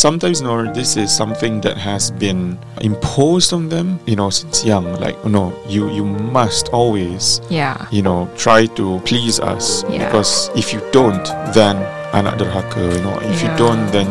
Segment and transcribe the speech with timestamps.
[0.00, 4.88] sometimes, no, this is something that has been imposed on them, you know, since young.
[4.96, 7.76] Like, oh, no, you you must always, Yeah.
[7.92, 10.08] you know, try to please us Yeah.
[10.08, 11.22] because if you don't,
[11.52, 11.76] then
[12.16, 12.80] anak derhaka.
[12.80, 14.08] You know, if you don't, then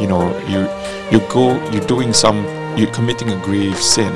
[0.00, 0.64] you know you
[1.12, 2.40] you go you're doing some
[2.76, 4.12] you're committing a grave sin.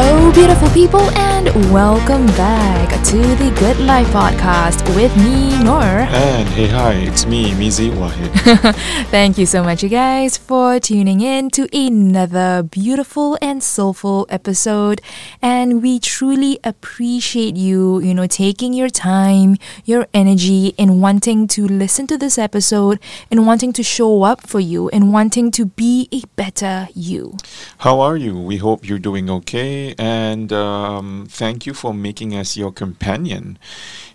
[0.00, 5.82] Hello, beautiful people, and welcome back to the Good Life Podcast with me, Nur.
[6.14, 8.30] And hey, hi, it's me, Mizi Wahid.
[9.10, 15.00] Thank you so much, you guys, for tuning in to another beautiful and soulful episode.
[15.42, 21.66] And we truly appreciate you, you know, taking your time, your energy, and wanting to
[21.66, 23.00] listen to this episode,
[23.32, 27.36] and wanting to show up for you, and wanting to be a better you.
[27.78, 28.38] How are you?
[28.38, 33.58] We hope you're doing okay, and um, thank you for making us your companion.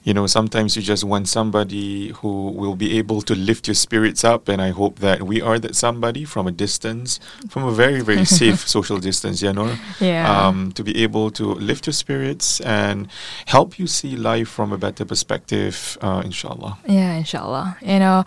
[0.03, 4.23] You know, sometimes you just want somebody who will be able to lift your spirits
[4.23, 8.01] up, and I hope that we are that somebody from a distance, from a very,
[8.01, 9.79] very safe social distance, yeah, Nora?
[10.01, 10.47] Yeah.
[10.47, 13.07] Um, to be able to lift your spirits and
[13.45, 16.79] help you see life from a better perspective, uh, inshallah.
[16.85, 17.77] Yeah, inshallah.
[17.81, 18.25] You know,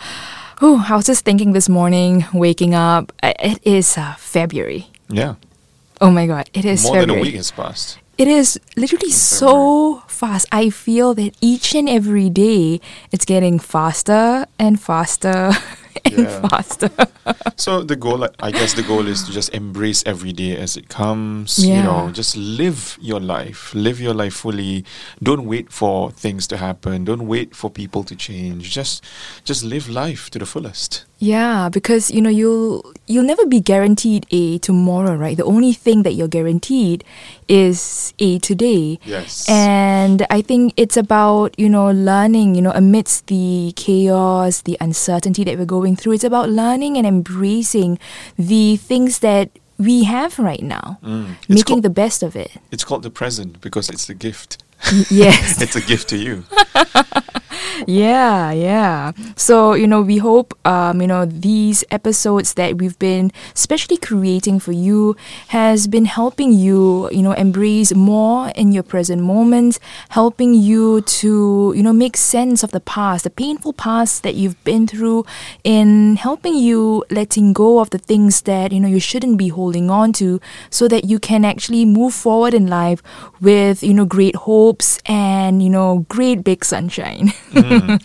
[0.60, 3.12] whew, I was just thinking this morning, waking up.
[3.22, 4.86] It is uh, February.
[5.08, 5.34] Yeah.
[6.00, 7.06] Oh my God, it is More February.
[7.06, 7.98] than a week has passed.
[8.18, 10.46] It is literally so fast.
[10.50, 12.80] I feel that each and every day
[13.12, 15.52] it's getting faster and faster
[16.04, 16.48] and Yeah.
[16.48, 16.90] faster.
[17.56, 20.76] So the goal, I- I guess, the goal is to just embrace every day as
[20.76, 21.58] it comes.
[21.58, 24.84] You know, just live your life, live your life fully.
[25.22, 27.04] Don't wait for things to happen.
[27.04, 28.70] Don't wait for people to change.
[28.70, 29.02] Just,
[29.44, 31.04] just live life to the fullest.
[31.18, 35.34] Yeah, because you know you'll you'll never be guaranteed a tomorrow, right?
[35.36, 37.04] The only thing that you're guaranteed
[37.48, 38.98] is a today.
[39.04, 39.48] Yes.
[39.48, 45.42] And I think it's about, you know, learning, you know, amidst the chaos, the uncertainty
[45.44, 46.12] that we're going through.
[46.12, 47.98] It's about learning and embracing
[48.36, 51.36] the things that we have right now, Mm.
[51.48, 52.50] Making called, the best of it.
[52.70, 54.58] it's called the present because it's the gift.
[55.10, 55.60] Yes.
[55.62, 56.44] it's a gift to you.
[57.86, 59.12] Yeah, yeah.
[59.36, 64.60] So, you know, we hope, um, you know, these episodes that we've been specially creating
[64.60, 65.16] for you
[65.48, 69.78] has been helping you, you know, embrace more in your present moment
[70.10, 74.62] helping you to, you know, make sense of the past, the painful past that you've
[74.64, 75.24] been through,
[75.62, 79.90] in helping you letting go of the things that, you know, you shouldn't be holding
[79.90, 83.02] on to so that you can actually move forward in life
[83.40, 87.32] with, you know, great hopes and, you know, great big sunshine.
[87.56, 87.98] Mm.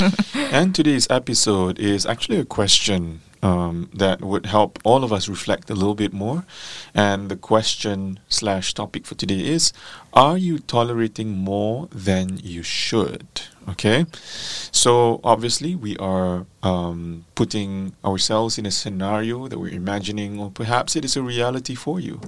[0.52, 5.70] And today's episode is actually a question um, that would help all of us reflect
[5.70, 6.46] a little bit more.
[6.94, 9.74] And the question slash topic for today is
[10.14, 13.28] Are you tolerating more than you should?
[13.70, 14.06] Okay.
[14.72, 20.96] So obviously, we are um, putting ourselves in a scenario that we're imagining, or perhaps
[20.96, 22.22] it is a reality for you,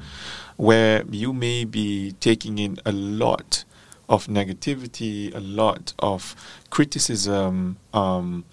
[0.57, 3.63] where you may be taking in a lot
[4.09, 6.35] of negativity, a lot of
[6.69, 8.43] criticism, um,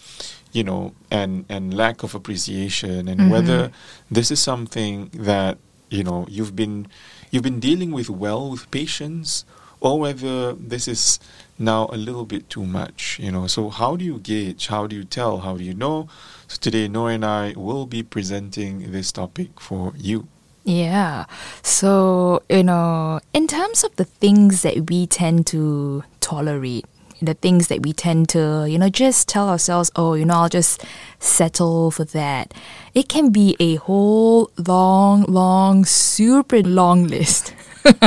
[0.53, 3.29] you know, and and lack of appreciation, and Mhm.
[3.31, 3.71] whether
[4.11, 5.59] this is something that
[5.91, 6.87] you know you've been
[7.31, 9.45] you've been dealing with well with patience,
[9.81, 11.19] or whether this is
[11.59, 13.47] now a little bit too much, you know.
[13.47, 14.69] So how do you gauge?
[14.69, 15.39] How do you tell?
[15.39, 16.09] How do you know?
[16.49, 20.27] So today, Noah and I will be presenting this topic for you.
[20.71, 21.25] Yeah.
[21.65, 26.87] So, you know, in terms of the things that we tend to tolerate,
[27.21, 30.49] the things that we tend to, you know, just tell ourselves, oh, you know, I'll
[30.49, 30.85] just
[31.19, 32.55] settle for that.
[32.95, 37.53] It can be a whole long, long, super long list.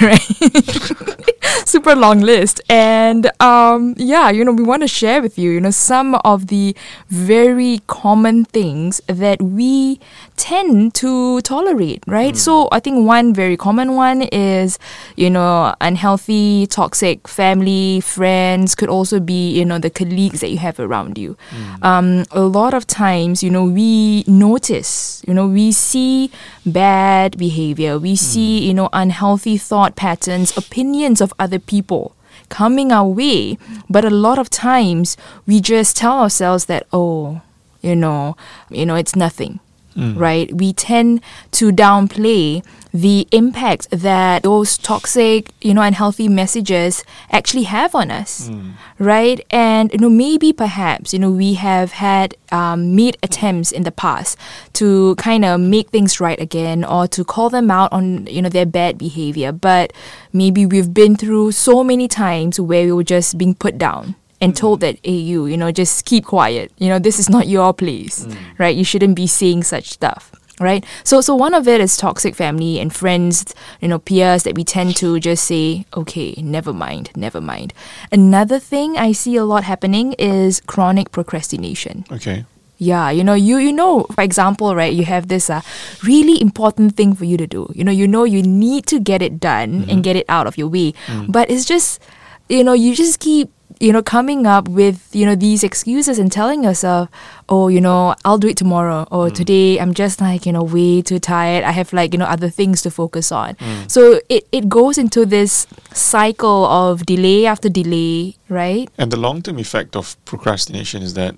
[0.00, 0.20] right?
[1.66, 2.60] super long list.
[2.68, 6.46] And um, yeah, you know, we want to share with you, you know, some of
[6.46, 6.74] the
[7.08, 10.00] very common things that we
[10.40, 12.34] tend to tolerate, right?
[12.34, 12.74] So hmm.
[12.74, 14.78] I think one very common one is,
[15.14, 20.56] you know, unhealthy, toxic family, friends, could also be, you know, the colleagues that you
[20.56, 21.36] have around you.
[21.50, 21.84] Hmm.
[21.84, 26.30] Um, a lot of times, you know, we notice, you know, we see
[26.64, 28.24] bad behavior, we hmm.
[28.32, 32.16] see, you know, unhealthy thought patterns, opinions of other people
[32.48, 33.58] coming our way.
[33.90, 37.42] But a lot of times we just tell ourselves that, oh,
[37.82, 38.36] you know,
[38.70, 39.60] you know, it's nothing.
[39.96, 40.52] Right?
[40.54, 41.20] We tend
[41.52, 48.50] to downplay the impact that those toxic, you know, unhealthy messages actually have on us,
[48.98, 49.44] right?
[49.50, 53.92] And you know, maybe perhaps you know we have had um, made attempts in the
[53.92, 54.36] past
[54.74, 58.48] to kind of make things right again or to call them out on you know
[58.48, 59.92] their bad behavior, but
[60.32, 64.56] maybe we've been through so many times where we were just being put down and
[64.56, 64.82] told mm.
[64.82, 66.72] that, hey, you, you know, just keep quiet.
[66.78, 68.36] You know, this is not your place, mm.
[68.58, 68.74] right?
[68.74, 70.84] You shouldn't be saying such stuff, right?
[71.04, 74.64] So, so one of it is toxic family and friends, you know, peers that we
[74.64, 77.74] tend to just say, okay, never mind, never mind.
[78.10, 82.04] Another thing I see a lot happening is chronic procrastination.
[82.10, 82.44] Okay.
[82.82, 85.60] Yeah, you know, you you know, for example, right, you have this uh,
[86.02, 87.68] really important thing for you to do.
[87.74, 90.00] You know, you know you need to get it done and mm-hmm.
[90.00, 90.94] get it out of your way.
[91.04, 91.30] Mm.
[91.30, 92.00] But it's just,
[92.48, 96.30] you know, you just keep, you know, coming up with, you know, these excuses and
[96.30, 97.08] telling yourself,
[97.48, 99.34] oh, you know, I'll do it tomorrow or mm.
[99.34, 101.64] today I'm just like, you know, way too tired.
[101.64, 103.54] I have like, you know, other things to focus on.
[103.54, 103.90] Mm.
[103.90, 108.90] So it, it goes into this cycle of delay after delay, right?
[108.98, 111.36] And the long term effect of procrastination is that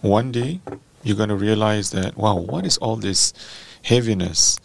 [0.00, 0.60] one day
[1.02, 3.34] you're going to realize that, wow, what is all this
[3.82, 4.58] heaviness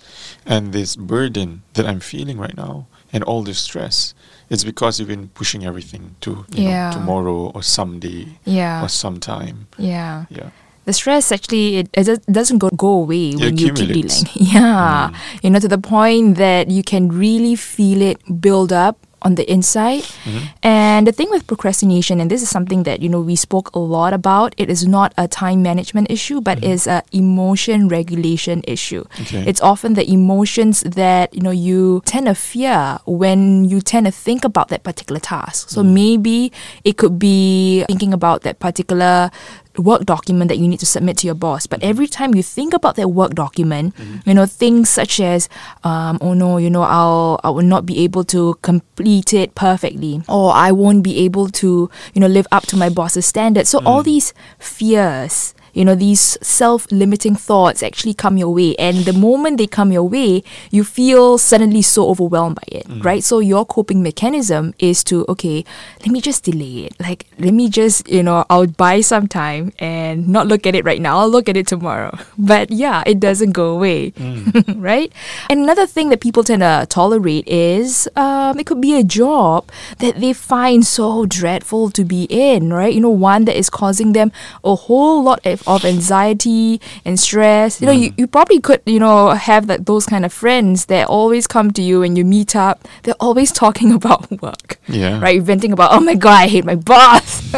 [0.46, 4.14] and this burden that I'm feeling right now and all this stress?
[4.50, 6.90] It's because you've been pushing everything to you Yeah.
[6.90, 8.84] know, tomorrow or someday Yeah.
[8.84, 9.68] or sometime.
[9.78, 10.26] Yeah.
[10.30, 10.50] Yeah.
[10.88, 14.24] the stress actually it, it doesn't go, go away It when you keep dealing
[14.56, 15.44] yeah mm.
[15.44, 19.50] you know to the point that you can really feel it build up on the
[19.52, 20.04] inside.
[20.04, 20.46] Mm-hmm.
[20.64, 23.80] And the thing with procrastination and this is something that you know we spoke a
[23.80, 26.72] lot about it is not a time management issue but mm-hmm.
[26.72, 29.04] is a emotion regulation issue.
[29.22, 29.44] Okay.
[29.48, 34.12] it's often the emotions that you know you tend to fear when you tend to
[34.12, 35.70] think about that particular task.
[35.70, 35.94] So mm-hmm.
[35.94, 36.52] maybe
[36.84, 39.32] it could be thinking about that particular
[39.78, 41.68] work document that you need to submit to your boss.
[41.68, 41.90] But mm-hmm.
[41.90, 44.30] every time you think about that work document, mm-hmm.
[44.30, 45.50] you know things such as,
[45.84, 50.22] um, oh no, you know I'll I will not be able to complete it perfectly,
[50.28, 53.70] or I won't be able to you know live up to my boss's standards.
[53.70, 54.06] So all mm.
[54.06, 55.54] these fears.
[55.78, 58.76] You know, these self limiting thoughts actually come your way.
[58.78, 60.42] And the moment they come your way,
[60.72, 63.24] you feel suddenly so overwhelmed by it, right?
[63.24, 65.64] So, your coping mechanism is to, okay,
[66.02, 67.00] let me just delay it.
[67.00, 70.84] Like, let me just, you know, I'll buy some time and not look at it
[70.84, 71.20] right now.
[71.20, 72.18] I'll look at it tomorrow.
[72.40, 74.14] But yeah, it doesn't go away,
[74.76, 75.12] right?
[75.50, 79.70] And another thing that people tend to tolerate is um, it could be a job
[80.00, 82.94] that they find so dreadful to be in, right?
[82.94, 84.32] You know, one that is causing them
[84.64, 87.80] a whole lot of, of anxiety and stress.
[87.82, 91.08] You know, you, you probably could, you know, have that those kind of friends that
[91.08, 92.88] always come to you and you meet up.
[93.04, 95.20] They're always talking about work Yeah.
[95.20, 95.42] right?
[95.42, 97.44] Venting about, oh my god, I hate my boss.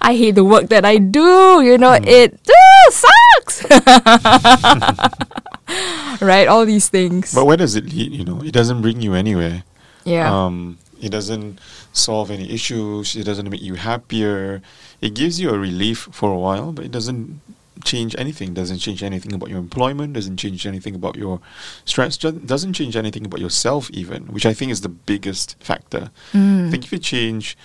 [0.00, 1.60] I hate the work that I do.
[1.60, 3.64] You know, it uh, sucks.
[6.20, 6.48] right?
[6.48, 7.34] All these things.
[7.34, 8.12] But where does it lead?
[8.12, 9.64] You know, it doesn't bring you anywhere.
[10.04, 10.30] yeah.
[10.32, 11.60] Um, it doesn't
[11.92, 13.14] solve any issues.
[13.14, 14.62] It doesn't make you happier.
[15.00, 17.40] It gives you a relief for a while, but it doesn't
[17.84, 18.54] change anything.
[18.54, 20.14] Doesn't change anything about your employment.
[20.14, 21.40] Doesn't change anything about your
[21.84, 22.16] stress.
[22.16, 26.10] Doesn't change anything about yourself even, which I think is the biggest factor.
[26.32, 26.68] Mm.
[26.68, 27.56] I think if you change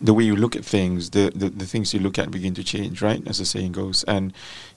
[0.00, 2.64] the way you look at things, the, the, the things you look at begin to
[2.64, 3.26] change, right?
[3.26, 4.02] As the saying goes.
[4.04, 4.32] And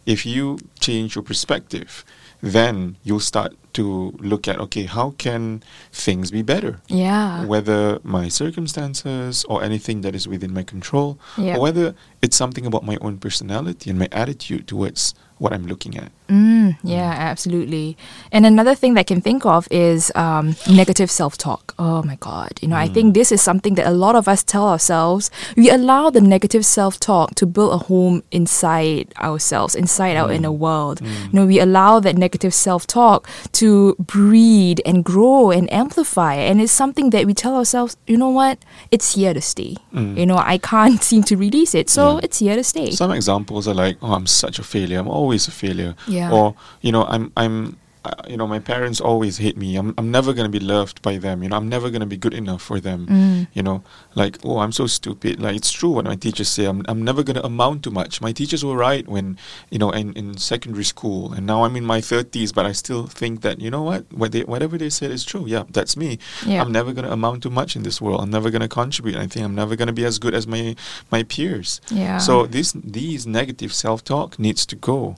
[0.05, 2.03] if you change your perspective,
[2.43, 6.81] then you'll start to look at okay, how can things be better?
[6.87, 7.45] yeah.
[7.45, 11.55] whether my circumstances or anything that is within my control, Yeah.
[11.55, 15.97] or whether it's something about my own personality and my attitude towards what I'm looking
[15.97, 16.09] at.
[16.29, 17.97] Mm, yeah, absolutely.
[18.31, 21.75] And another thing that I can think of is um, negative self talk.
[21.77, 22.51] Oh my God.
[22.61, 25.29] You know, I think this is something that a lot of us tell ourselves.
[25.57, 30.51] We allow the negative self talk to build a home inside ourselves, inside our inner
[30.65, 31.01] world.
[31.01, 33.27] You know, we allow that negative self talk
[33.59, 36.35] to breed and grow and amplify.
[36.35, 38.57] And it's something that we tell ourselves, you know what?
[38.91, 39.75] It's here to stay.
[39.91, 41.89] You know, I can't seem to release it.
[41.89, 42.19] So Yeah.
[42.25, 42.91] it's here to stay.
[42.91, 44.99] Some examples are like, "Oh, I'm such a failure.
[45.03, 46.31] I'm always a failure," Yeah.
[46.31, 47.77] or you know, I'm I'm.
[48.05, 49.77] Uh, you know, my parents always hate me.
[49.77, 51.41] I'm, I'm never going to be loved by them.
[51.41, 53.07] You know, I'm never going to be good enough for them.
[53.07, 53.47] Mm.
[53.53, 53.83] You know,
[54.13, 55.39] like, oh, I'm so stupid.
[55.39, 56.65] Like, it's true what my teachers say.
[56.65, 58.19] I'm, I'm never going to amount to much.
[58.19, 59.37] My teachers were right when,
[59.69, 61.31] you know, in, in secondary school.
[61.31, 64.11] And now I'm in my 30s, but I still think that, you know what?
[64.11, 65.45] what they, whatever they said is true.
[65.47, 66.19] Yeah, that's me.
[66.45, 66.61] Yeah.
[66.61, 68.19] I'm never going to amount to much in this world.
[68.19, 69.45] I'm never going to contribute anything.
[69.45, 70.75] I'm never going to be as good as my,
[71.09, 71.79] my peers.
[71.89, 72.17] Yeah.
[72.17, 75.15] So this, these negative self-talk needs to go.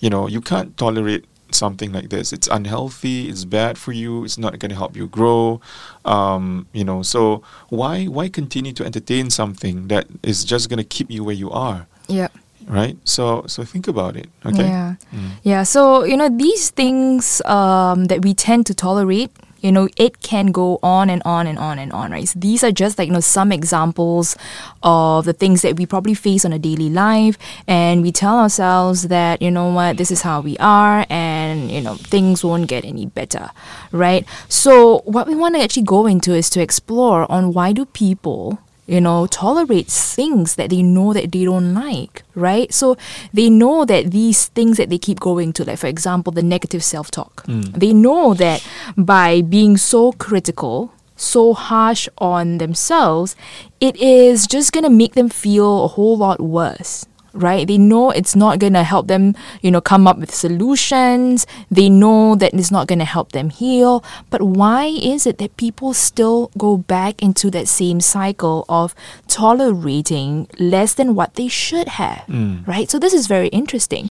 [0.00, 2.32] You know, you can't tolerate something like this.
[2.32, 3.28] It's unhealthy.
[3.28, 4.24] It's bad for you.
[4.24, 5.60] It's not going to help you grow.
[6.04, 10.84] Um, you know, so why why continue to entertain something that is just going to
[10.84, 11.86] keep you where you are?
[12.10, 12.28] yeah.
[12.66, 12.96] right?
[13.04, 14.28] So so think about it.
[14.44, 14.66] Okay.
[14.66, 14.94] Yeah.
[15.42, 15.62] Yeah.
[15.62, 19.30] So, you know, these things um, that we tend to tolerate,
[19.60, 22.28] you know, it can go on and on and on and on, right?
[22.28, 24.36] So these are just like, you know, some examples
[24.82, 27.36] of the things that we probably face on a daily life.
[27.66, 31.80] And we tell ourselves that, you know what, this is how we are and, you
[31.80, 33.50] know, things won't get any better,
[33.92, 34.26] right?
[34.48, 38.58] So what we want to actually go into is to explore on why do people
[38.90, 42.74] you know, tolerates things that they know that they don't like, right?
[42.74, 42.96] So
[43.32, 46.82] they know that these things that they keep going to, like for example, the negative
[46.82, 47.60] self talk, hmm.
[47.70, 48.66] they know that
[48.96, 53.36] by being so critical, so harsh on themselves,
[53.80, 57.06] it is just gonna make them feel a whole lot worse.
[57.32, 57.66] Right?
[57.66, 61.46] They know it's not gonna help them, you know, come up with solutions.
[61.70, 64.04] They know that it's not gonna help them heal.
[64.30, 68.94] But why is it that people still go back into that same cycle of
[69.28, 72.24] tolerating less than what they should have?
[72.28, 72.66] Mm.
[72.66, 72.90] Right?
[72.90, 74.08] So this is very interesting.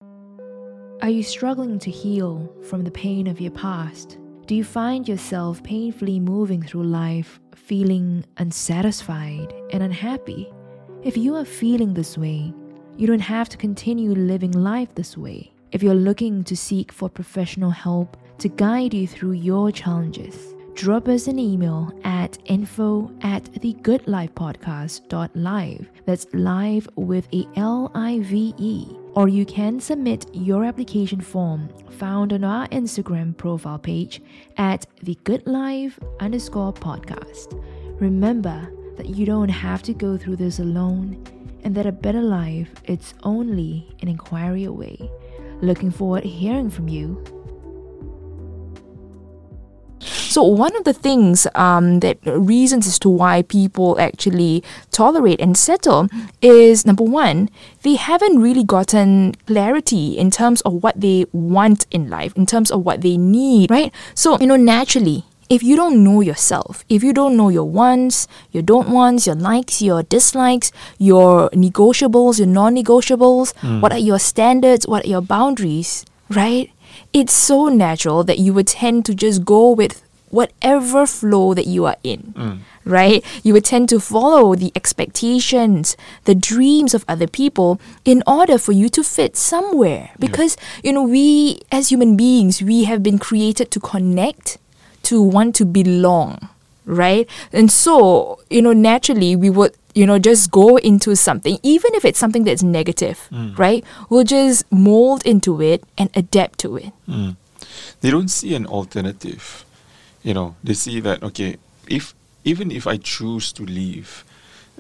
[1.02, 4.18] Are you struggling to heal from the pain of your past?
[4.46, 10.52] Do you find yourself painfully moving through life feeling unsatisfied and unhappy?
[11.02, 12.54] If you are feeling this way,
[12.98, 15.52] you don't have to continue living life this way.
[15.72, 21.08] If you're looking to seek for professional help to guide you through your challenges, drop
[21.08, 25.90] us an email at info at thegoodlifepodcast.live.
[26.06, 28.86] That's live with a L I V E.
[29.16, 34.22] Or you can submit your application form found on our Instagram profile page
[34.58, 37.60] at thegoodlife underscore podcast.
[38.00, 41.24] Remember that you don't have to go through this alone
[41.64, 45.10] and that a better life it's only an inquiry away.
[45.62, 47.24] Looking forward to hearing from you.
[50.34, 55.56] So one of the things um, that reasons as to why people actually tolerate and
[55.56, 56.10] settle
[56.42, 57.50] is number one,
[57.84, 62.72] they haven't really gotten clarity in terms of what they want in life, in terms
[62.72, 63.94] of what they need, right?
[64.16, 65.26] So you know, naturally.
[65.54, 69.36] If you don't know yourself, if you don't know your wants, your don't wants, your
[69.36, 73.80] likes, your dislikes, your negotiables, your non negotiables, hmm.
[73.80, 76.72] what are your standards, what are your boundaries, right?
[77.14, 81.86] It's so natural that you would tend to just go with whatever flow that you
[81.86, 82.56] are in, hmm.
[82.84, 83.24] right?
[83.44, 88.72] You would tend to follow the expectations, the dreams of other people in order for
[88.72, 90.10] you to fit somewhere.
[90.18, 94.58] Because, you know, we as human beings, we have been created to connect,
[95.04, 96.50] to want to belong,
[96.86, 97.28] right?
[97.52, 102.04] And so, you know, naturally we would you know, just go into something, even if
[102.04, 103.58] it's something that's negative, mm.
[103.58, 103.84] right?
[104.10, 106.92] We'll just mold into it and adapt to it.
[107.08, 107.36] Mm.
[108.02, 109.66] They don't see an alternative.
[110.24, 111.58] You know, they see that okay,
[111.88, 114.24] if even if I choose to leave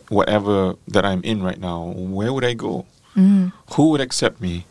[0.10, 2.86] whatever that I'm in right now, where would I go?
[3.15, 3.53] Mm.
[3.74, 4.65] Who would accept me?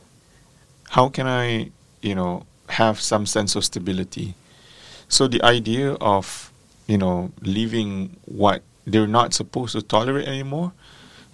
[0.90, 4.34] How can I, you know, have some sense of stability?
[5.12, 6.50] So the idea of,
[6.86, 10.72] you know, leaving what they're not supposed to tolerate anymore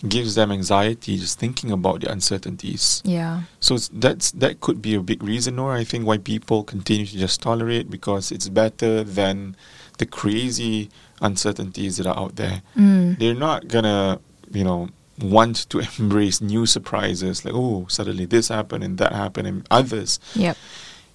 [0.09, 3.01] gives them anxiety just thinking about the uncertainties.
[3.05, 3.43] Yeah.
[3.61, 7.19] So that's that could be a big reason, or I think why people continue to
[7.19, 9.55] just tolerate because it's better than
[9.99, 10.91] the crazy
[11.23, 12.63] uncertainties that are out there.
[12.77, 13.17] Mm.
[13.21, 14.19] They're not gonna,
[14.53, 14.89] you know,
[15.23, 20.21] want to embrace new surprises like oh suddenly this happened and that happened and others
[20.35, 20.57] Yep.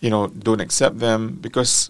[0.01, 1.89] you know don't accept them because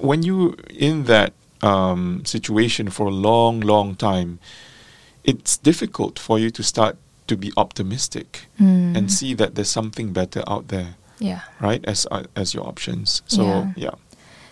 [0.00, 4.38] when you in that um, situation for a long long time
[5.24, 8.96] it's difficult for you to start to be optimistic Mm.
[8.96, 11.40] and see that there's something better out there Yeah.
[11.60, 13.72] right as uh, as your options so Yeah.
[13.76, 13.94] yeah,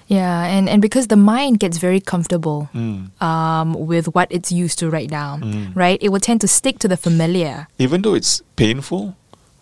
[0.08, 3.10] Yeah, and, and because the mind gets very comfortable Mm.
[3.20, 5.72] um, with what it's used to right now, Mm.
[5.74, 5.98] right?
[6.02, 7.66] It will tend to stick to the familiar.
[7.78, 9.14] even though it's painful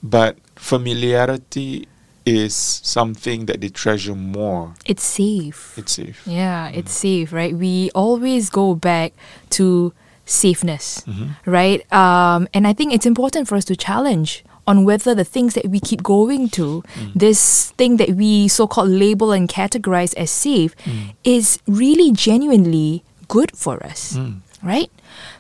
[0.03, 1.87] but familiarity
[2.27, 5.75] is something that they treasure more It's safe.
[5.77, 7.55] it's safe yeah, it's safe, right?
[7.57, 9.13] We always go back
[9.51, 9.93] to
[10.27, 11.37] safeness, Mhm.
[11.47, 11.81] right?
[11.93, 15.67] Um, and I think it's important for us to challenge on whether the things that
[15.69, 16.85] we keep going to,
[17.17, 20.77] this thing that we so called label and categorize as safe,
[21.25, 24.43] is really genuinely good for us, Mm.
[24.63, 24.91] Right?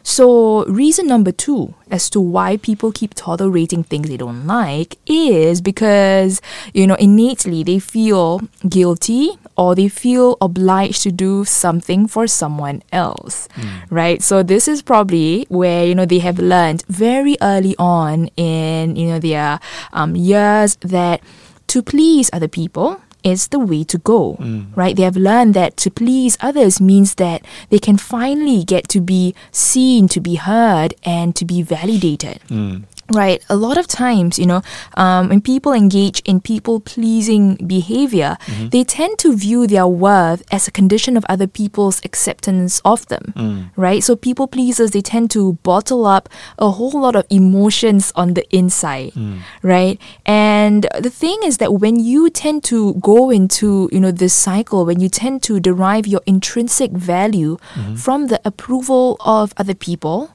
[0.02, 5.60] So, reason number two as to why people keep tolerating things they don't like is
[5.60, 6.40] because,
[6.72, 12.82] you know, innately they feel guilty or they feel obliged to do something for someone
[12.92, 13.46] else,
[13.90, 14.22] right?
[14.22, 19.08] So, this is probably where, you know, they have learned very early on in, you
[19.08, 19.60] know, their
[19.92, 21.20] um, years that
[21.68, 24.36] to please other people is the way to go,
[24.74, 24.96] right?
[24.96, 29.34] They have learned that to please others means that they can finally get to be
[29.50, 32.40] seen, to be heard, and to be validated.
[32.48, 32.84] Mm.
[33.10, 34.62] Right a lot of times you know
[34.94, 38.68] um, when people engage in people pleasing behavior mm-hmm.
[38.68, 43.32] they tend to view their worth as a condition of other people's acceptance of them.
[43.36, 43.70] Mm.
[43.76, 48.34] Right so people pleasers they tend to bottle up a whole lot of emotions on
[48.34, 49.12] the inside.
[49.12, 49.40] Mm.
[49.62, 54.34] Right and the thing is that when you tend to go into you know this
[54.34, 57.94] cycle when you tend to derive your intrinsic value mm-hmm.
[57.94, 60.30] from the approval of other people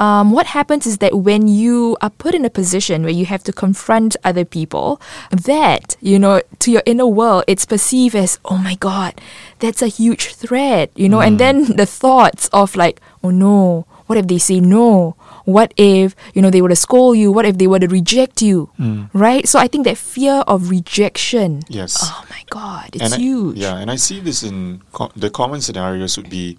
[0.00, 3.42] um, what happens is that when you are put in a position where you have
[3.44, 5.00] to confront other people,
[5.30, 9.20] that, you know, to your inner world, it's perceived as, oh my God,
[9.58, 14.16] that's a huge threat, you know, and then the thoughts of like, oh no, what
[14.18, 15.16] if they say no?
[15.44, 17.32] What if, you know, they were to scold you?
[17.32, 18.68] What if they were to reject you?
[19.12, 19.48] Right?
[19.48, 21.62] So I think that fear of rejection.
[21.68, 21.96] Yes.
[22.02, 23.56] Oh my God, it's and I- huge.
[23.56, 26.58] yeah, and I see this in co- the common scenarios would be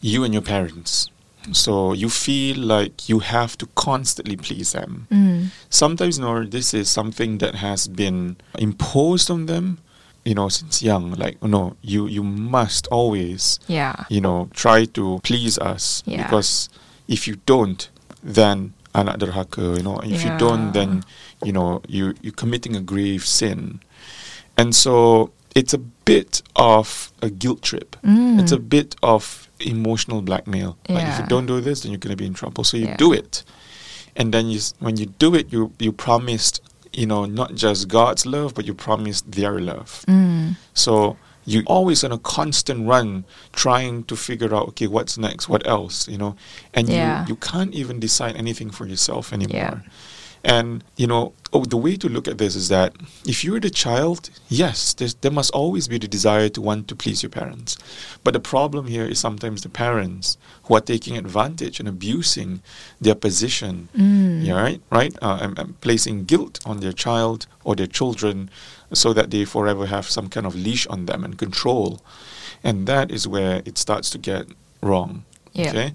[0.00, 1.08] you and your parents.
[1.54, 5.06] So you feel like you have to constantly please them.
[5.10, 5.48] Mm.
[5.68, 9.78] Sometimes, you know, this is something that has been imposed on them,
[10.24, 11.12] you know, since young.
[11.12, 13.94] Like, oh, no, you you must always, Yeah.
[14.08, 16.22] you know, try to please us Yeah.
[16.24, 16.68] because
[17.08, 17.88] if you don't,
[18.22, 19.76] then anak derhaka.
[19.76, 21.02] You know, if you don't, then
[21.44, 23.80] you know you you're committing a grave sin,
[24.56, 27.96] and so it's a bit of a guilt trip.
[28.04, 30.76] It's a bit of emotional blackmail.
[30.88, 31.28] Like if you Mm.
[31.28, 32.64] Don't do this, then you're gonna be in trouble.
[32.64, 32.96] So you Yeah.
[32.96, 33.44] do it,
[34.16, 36.60] and then you when you do it, you you promised
[36.92, 40.04] you know not just God's love, but you promised their love.
[40.08, 40.56] Mm.
[40.74, 41.16] So
[41.46, 46.06] you're always on a constant run trying to figure out okay what's next what else
[46.06, 46.36] you know
[46.74, 47.22] and Yeah.
[47.22, 49.78] you you can't even decide anything for yourself anymore Yeah.
[50.44, 52.94] And you know oh, the way to look at this is that
[53.26, 57.22] if you're the child yes there must always be the desire to want to please
[57.22, 57.76] your parents
[58.24, 62.62] but the problem here is sometimes the parents who are taking advantage and abusing
[63.00, 64.46] their position Mm.
[64.46, 68.48] yeah, right right uh, and, and placing guilt on their child or their children
[68.92, 72.00] so that they forever have some kind of leash on them and control
[72.64, 74.46] and that is where it starts to get
[74.82, 75.68] wrong Yeah.
[75.70, 75.92] okay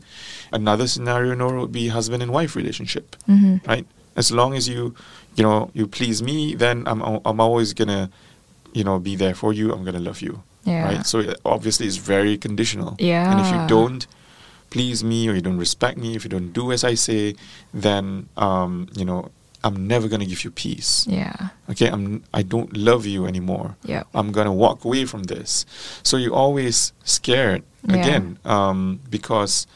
[0.52, 3.66] another scenario Nora, would be husband and wife relationship Mhm.
[3.68, 4.94] right as long as you
[5.36, 8.10] you know you please me then i'm i'm always gonna
[8.74, 9.72] you know be there for you.
[9.74, 10.44] I'm gonna love you.
[10.66, 10.84] Yeah.
[10.84, 11.06] right?
[11.06, 12.96] So it obviously it's very conditional.
[13.00, 13.32] Yeah.
[13.32, 14.06] And if you don't
[14.70, 17.36] please me or you don't respect me if you don't do as i say
[17.74, 19.30] then um you know
[19.64, 21.06] i'm never gonna give you peace.
[21.08, 21.36] Yeah.
[21.70, 21.88] okay?
[21.88, 23.76] I'm i don't love you anymore.
[23.86, 24.08] Yep.
[24.14, 25.66] i'm gonna walk away from this.
[26.04, 27.96] So you're always scared Yeah.
[28.00, 29.68] again um, because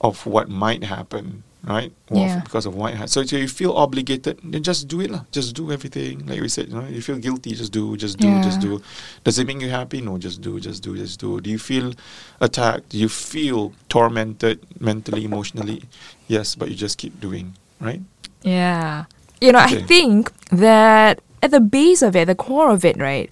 [0.00, 2.40] of what might happen right Or Yeah.
[2.40, 3.10] because of white hat.
[3.12, 5.22] so, so you feel obligated then just do it lah.
[5.30, 8.28] just do everything like we said you know you feel guilty just do just do
[8.40, 8.80] just do
[9.24, 11.92] does it make you happy no just do just do just do do you feel
[12.40, 15.84] attacked do you feel tormented mentally emotionally
[16.26, 18.00] yes but you just keep doing right
[18.42, 19.04] Yeah.
[19.42, 23.30] You know, I think that at the base of it, the core of it, right,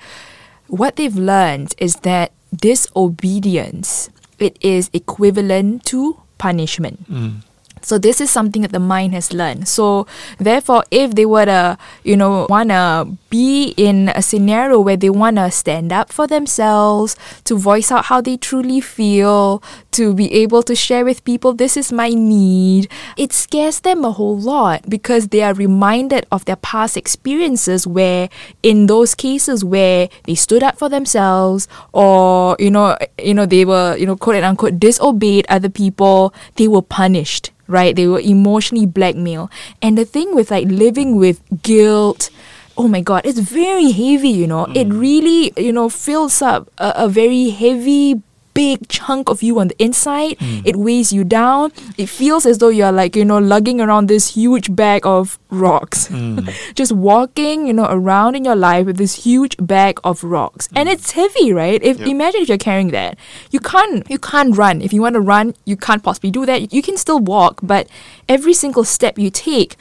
[0.71, 7.11] what they've learned is that disobedience it is equivalent to punishment.
[7.11, 7.43] Mm.
[7.87, 9.69] So this is something that the mind has learned.
[9.69, 15.09] So therefore, if they were to, you know, wanna be in a scenario where they
[15.09, 20.65] wanna stand up for themselves, to voice out how they truly feel, to be able
[20.65, 25.29] to share with people, this is my need, it scares them a whole lot because
[25.29, 28.29] they are reminded of their past experiences where
[28.65, 33.65] in those cases where they stood up for themselves or, you know, you know, they
[33.65, 37.95] were, you know, quote unquote disobeyed other people, they were punished right?
[37.95, 39.51] They were emotionally blackmailed.
[39.83, 42.31] And the thing with like living with guilt,
[42.77, 44.65] oh my god, it's very heavy, you know.
[44.75, 45.01] It mm.
[45.01, 48.23] really, you know, fills up a, a very heavy
[48.57, 50.37] big chunk of you on the inside.
[50.39, 50.61] Hmm.
[50.65, 51.73] It weighs you down.
[51.97, 56.09] It feels as though you're like, you know, lugging around this huge bag of rocks.
[56.09, 56.49] Hmm.
[56.75, 60.69] Just walking, you know, around in your life with this huge bag of rocks.
[60.75, 60.95] And hmm.
[60.95, 61.83] it's heavy, right?
[61.83, 62.09] If Yep.
[62.09, 63.19] imagine if you're carrying that.
[63.51, 64.81] You can't you can't run.
[64.83, 66.73] If you want to run, you can't possibly do that.
[66.73, 67.89] You can still walk, but
[68.29, 69.77] every single step you take,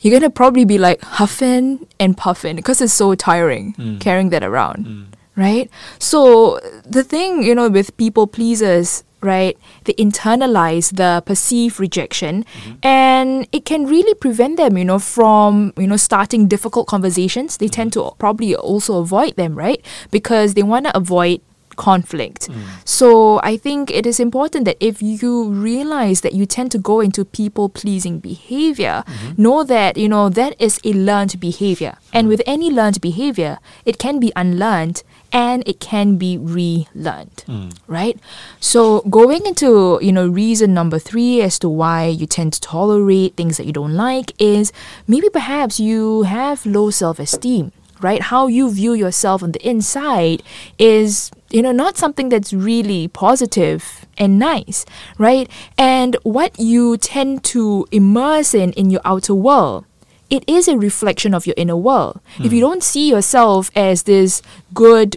[0.00, 5.07] you're gonna probably be like huffing and puffing because it's so tiring carrying that around.
[5.38, 5.70] Right?
[6.00, 12.72] So the thing, you know, with people pleasers, right, they internalize the perceived rejection mm-hmm.
[12.82, 17.56] and it can really prevent them, you know, from, you know, starting difficult conversations.
[17.58, 18.18] They tend to mm-hmm.
[18.18, 19.80] probably also avoid them, right?
[20.10, 21.40] Because they want to avoid
[21.78, 22.50] conflict.
[22.50, 22.64] Mm.
[22.84, 27.00] So I think it is important that if you realize that you tend to go
[27.00, 29.40] into people pleasing behavior, mm-hmm.
[29.40, 31.96] know that, you know, that is a learned behavior.
[32.12, 32.30] And mm.
[32.30, 37.68] with any learned behavior, it can be unlearned and it can be relearned hmm.
[37.86, 38.18] right?
[38.60, 43.36] So going into you know reason number 3 as to why you tend to tolerate
[43.36, 44.72] things that you don't like is
[45.06, 48.22] maybe perhaps you have low self-esteem right?
[48.22, 50.42] How you view yourself on the inside
[50.78, 54.84] is you know not something that's really positive and nice
[55.18, 55.50] right?
[55.76, 59.84] And what you tend to immerse in in your outer world
[60.30, 62.70] it is a reflection of your inner world if you hmm.
[62.70, 64.42] don't see yourself as this
[64.74, 65.16] good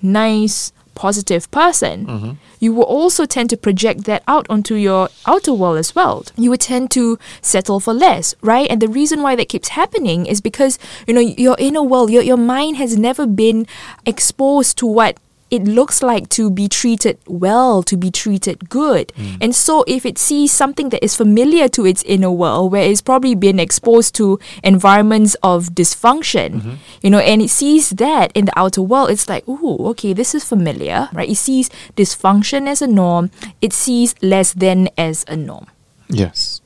[0.00, 2.32] nice positive person mm-hmm.
[2.60, 6.24] you will also tend to project that out onto your outer world as well.
[6.36, 8.68] You would tend to settle for less, right?
[8.70, 12.22] And the reason why that keeps happening is because, you know, your inner world, your,
[12.22, 13.66] your mind has never been
[14.06, 15.16] exposed to what
[15.52, 19.12] it looks like to be treated well, to be treated good.
[19.14, 19.36] Mm.
[19.42, 23.02] And so if it sees something that is familiar to its inner world, where it's
[23.02, 26.74] probably been exposed to environments of dysfunction, mm-hmm.
[27.02, 30.34] you know, and it sees that in the outer world, it's like, ooh, okay, this
[30.34, 31.28] is familiar, right?
[31.28, 35.66] It sees dysfunction as a norm, it sees less than as a norm.
[36.08, 36.62] Yes.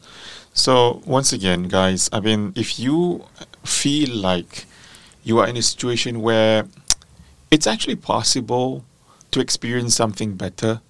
[0.52, 3.24] So once again, guys, I mean, if you
[3.64, 4.66] feel like
[5.24, 6.68] you are in a situation where
[7.50, 8.84] it's actually possible
[9.30, 10.80] to experience something better,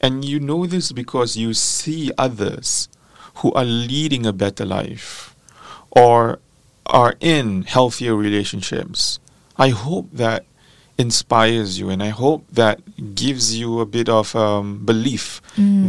[0.00, 2.88] and you know this because you see others
[3.36, 5.34] who are leading a better life
[5.90, 6.38] or
[6.86, 9.18] are in healthier relationships,
[9.56, 10.44] I hope that
[10.98, 12.80] inspires you and I hope that
[13.14, 15.40] gives you a bit of um, belief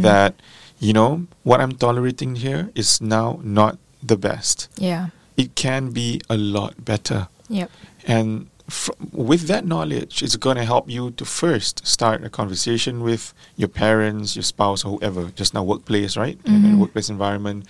[0.02, 0.34] that,
[0.78, 4.68] you know, what I'm tolerating here is now not the best.
[4.76, 5.08] Yeah.
[5.36, 7.28] It can be a lot better.
[7.48, 7.70] Yep.
[8.06, 13.02] And fr- with that knowledge, it's going to help you to first start a conversation
[13.02, 16.38] with your parents, your spouse, or whoever, just now workplace, right?
[16.44, 16.80] In a mm-hmm.
[16.80, 17.66] workplace environment.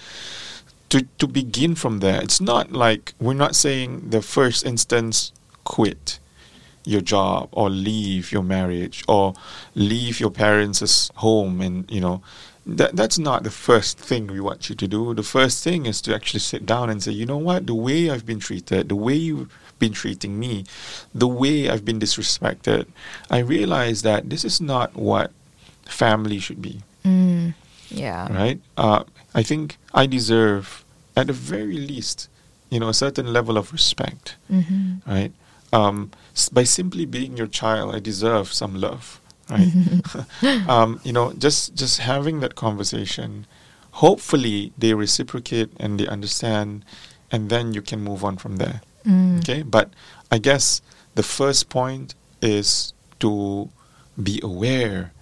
[0.91, 5.33] To, to begin from there, it's not like we're not saying the first instance
[5.65, 6.19] quit
[6.85, 9.35] your job or leave your marriage or
[9.75, 12.23] leave your parents' home and you know
[12.67, 15.15] that that's not the first thing we want you to do.
[15.15, 18.09] The first thing is to actually sit down and say, you know what, the way
[18.11, 19.53] I've been treated, the way you've
[19.85, 20.53] been treating me,
[21.23, 22.83] the way I've been disrespected,
[23.37, 25.29] I realize that this is not what
[26.01, 27.53] family should be, Mm.
[27.91, 28.25] Yeah.
[28.41, 28.59] right?
[28.85, 29.03] Uh,
[29.35, 30.67] I think I deserve,
[31.17, 32.29] at the very least,
[32.73, 35.05] you know, a certain level of respect, Mm-hmm.
[35.15, 35.33] right?
[35.81, 36.11] Um,
[36.57, 39.21] by simply being your child, I deserve some love,
[39.51, 39.71] right?
[40.75, 43.31] um, you know, just just having that conversation,
[44.03, 46.85] hopefully they reciprocate and they understand,
[47.33, 48.81] and then you can move on from there.
[49.07, 49.39] Mm.
[49.39, 49.91] Okay, but
[50.31, 50.81] I guess
[51.15, 53.69] the first point is to
[54.23, 55.13] be aware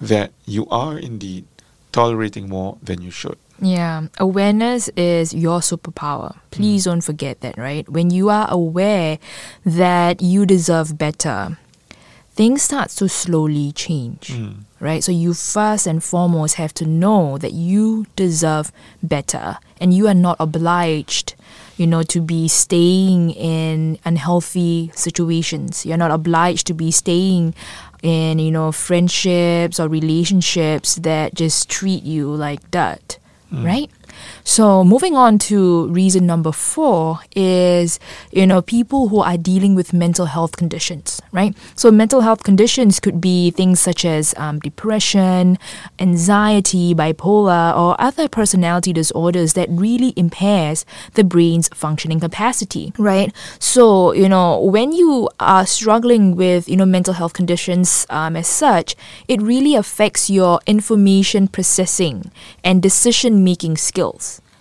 [0.00, 1.44] that you are indeed
[1.92, 3.36] tolerating more than you should.
[3.60, 6.36] Yeah, awareness is your superpower.
[6.52, 7.88] Please don't forget that, right?
[7.88, 9.18] When you are aware
[9.66, 11.58] that you deserve better,
[12.34, 14.62] things start to slowly change, Mm.
[14.78, 15.02] right?
[15.02, 18.70] So you first and foremost have to know that you deserve
[19.02, 21.34] better and you are not obliged
[21.78, 25.86] you know to be staying in unhealthy situations.
[25.86, 27.54] You're not obliged to be staying
[28.02, 33.18] in you know friendships or relationships that just treat you like dirt
[33.52, 33.64] mm.
[33.64, 33.90] right
[34.44, 37.98] so moving on to reason number 4 is
[38.32, 41.54] you know people who are dealing with mental health conditions right?
[41.74, 45.58] So mental health conditions could be things such as um, depression
[45.98, 53.34] anxiety bipolar or other personality disorders that really impairs the brain's functioning capacity right?
[53.58, 58.46] So you know when you are struggling with you know mental health conditions um, as
[58.46, 58.96] such
[59.28, 62.30] it really affects your information processing
[62.64, 64.07] and decision making skills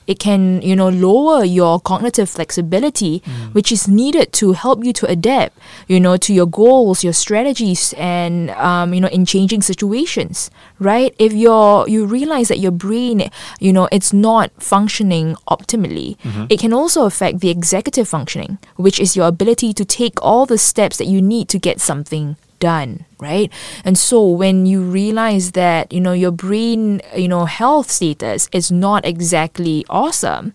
[0.07, 3.19] it can you know lower your cognitive flexibility
[3.51, 5.51] which is needed to help you to adapt
[5.87, 11.13] you know to your goals your strategies and um, you know in changing situations right?
[11.19, 13.29] If you're you realize that your brain
[13.59, 16.15] you know it's not functioning optimally
[16.49, 20.57] it can also affect the executive functioning which is your ability to take all the
[20.57, 23.51] steps that you need to get something done right?
[23.83, 28.71] And so when you realize that you know your brain you know health status is
[28.71, 30.53] not exactly awesome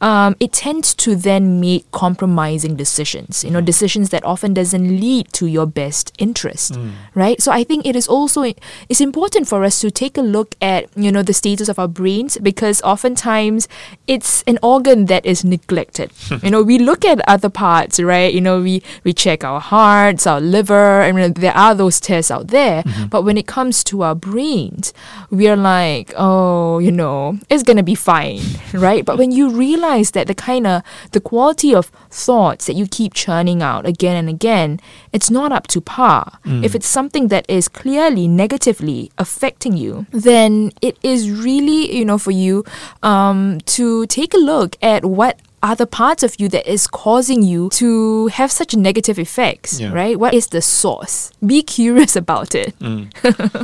[0.00, 5.32] um, it tends to then make compromising decisions you know decisions that often doesn't lead
[5.32, 6.76] to your best interest
[7.14, 7.40] right?
[7.42, 8.42] So i think it is also
[8.88, 11.88] it's important for us to take a look at you know the status of our
[11.88, 13.68] brains because oftentimes
[14.06, 16.10] it's an organ that is neglected.
[16.46, 18.32] You know we look at other parts right?
[18.32, 22.30] You know we we check our hearts our liver and there are those biggest test
[22.30, 22.82] out there.
[23.10, 24.92] But when it comes to our brains,
[25.30, 28.40] we're like, oh, you know, it's gonna be fine,
[28.72, 29.04] right?
[29.04, 30.82] But when you realize that the kind of
[31.12, 34.80] the quality of thoughts that you keep churning out again and again,
[35.12, 36.38] it's not up to par.
[36.64, 42.18] If it's something that is clearly negatively affecting you, then it is really, you know,
[42.18, 42.64] for you
[43.02, 47.68] um, to take a look at what other parts of you that is causing you
[47.70, 49.92] to have such negative effects, Yeah.
[49.92, 50.18] right?
[50.18, 51.32] What is the source?
[51.44, 52.78] Be curious about it.
[52.78, 53.10] Mm.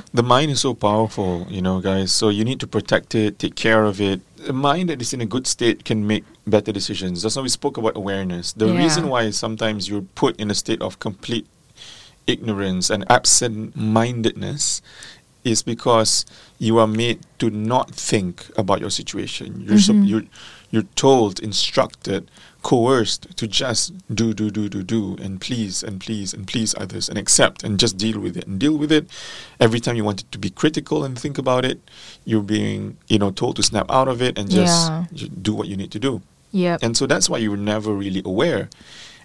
[0.14, 2.10] the mind is so powerful, you know, guys.
[2.12, 4.20] So you need to protect it, take care of it.
[4.48, 7.22] A mind that is in a good state can make better decisions.
[7.22, 8.52] That's why we spoke about awareness.
[8.52, 8.78] The Yeah.
[8.82, 11.46] reason why sometimes you're put in a state of complete
[12.26, 14.82] ignorance and absent mindedness
[15.44, 16.24] is because
[16.58, 19.64] you are made to not think about your situation.
[19.66, 20.04] You're sup- mm-hmm.
[20.04, 20.22] you're
[20.72, 22.28] you're told, instructed,
[22.62, 27.08] coerced to just do do do do do and please and please and please others
[27.08, 29.04] and accept and just deal with it and deal with it.
[29.60, 31.78] Every time you wanted to be critical and think about it,
[32.24, 35.28] you're being you know told to snap out of it and just Yeah.
[35.42, 36.22] do what you need to do.
[36.52, 36.82] Yep.
[36.82, 38.68] And so that's why you're never really aware.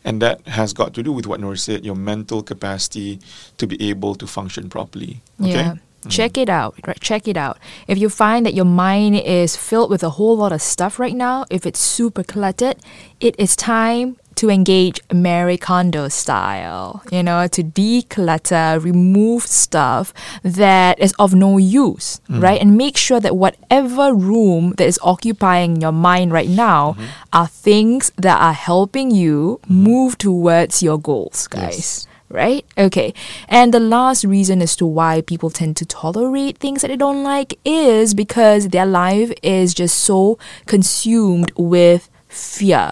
[0.03, 3.19] And that has got to do with what Nur said, your mental capacity
[3.57, 5.19] to be able to function properly.
[5.41, 5.51] Okay?
[5.51, 5.75] Yeah.
[6.07, 6.15] Mm-hmm.
[6.15, 6.99] Check it out, right?
[6.99, 7.57] Check it out.
[7.87, 11.15] If you find that your mind is filled with a whole lot of stuff right
[11.15, 12.77] now, if it's super cluttered,
[13.19, 20.99] it is time to engage Marie Kondo style, you know, to declutter, remove stuff that
[20.99, 22.39] is of no use, mm-hmm.
[22.39, 22.61] right?
[22.61, 27.05] And make sure that whatever room that is occupying your mind right now mm-hmm.
[27.33, 32.65] are things that are helping you move towards your goals, guys right?
[32.77, 33.13] Okay.
[33.47, 37.23] And the last reason as to why people tend to tolerate things that they don't
[37.23, 42.91] like is because their life is just so consumed with fear.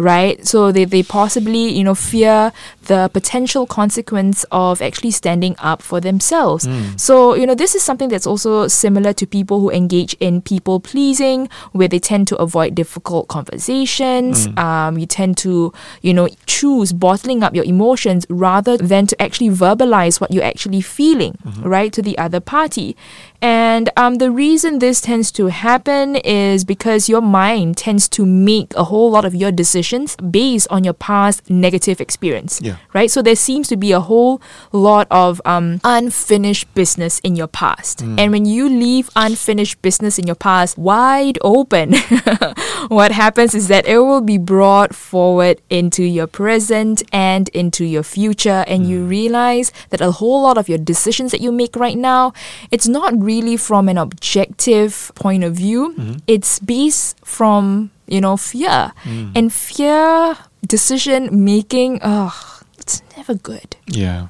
[0.00, 0.46] Right?
[0.46, 2.52] So they, they possibly, you know, fear
[2.86, 6.64] the potential consequence of actually standing up for themselves.
[6.64, 6.96] Hmm.
[6.96, 10.80] So, you know, this is something that's also similar to people who engage in people
[10.80, 14.46] pleasing, where they tend to avoid difficult conversations.
[14.46, 14.58] Hmm.
[14.58, 19.50] Um, you tend to, you know, choose bottling up your emotions rather than to actually
[19.50, 21.68] verbalize what you're actually feeling, mm-hmm.
[21.68, 22.96] right, to the other party.
[23.42, 28.74] And um, the reason this tends to happen is because your mind tends to make
[28.76, 32.76] a whole lot of your decisions based on your past negative experience Yeah.
[32.92, 33.10] right?
[33.10, 38.02] So there seems to be a whole lot of um, unfinished business in your past.
[38.02, 41.94] And when you leave unfinished business in your past wide open,
[42.88, 48.02] what happens is that it will be brought forward into your present and into your
[48.02, 48.64] future.
[48.66, 52.32] And you realize that a whole lot of your decisions that you make right now,
[52.70, 56.18] it's not really from an objective point of view, mm-hmm.
[56.26, 58.92] it's based from, you know, fear.
[59.04, 59.32] Mm.
[59.36, 63.76] And fear decision making, ugh, it's never good.
[63.86, 64.28] Yeah.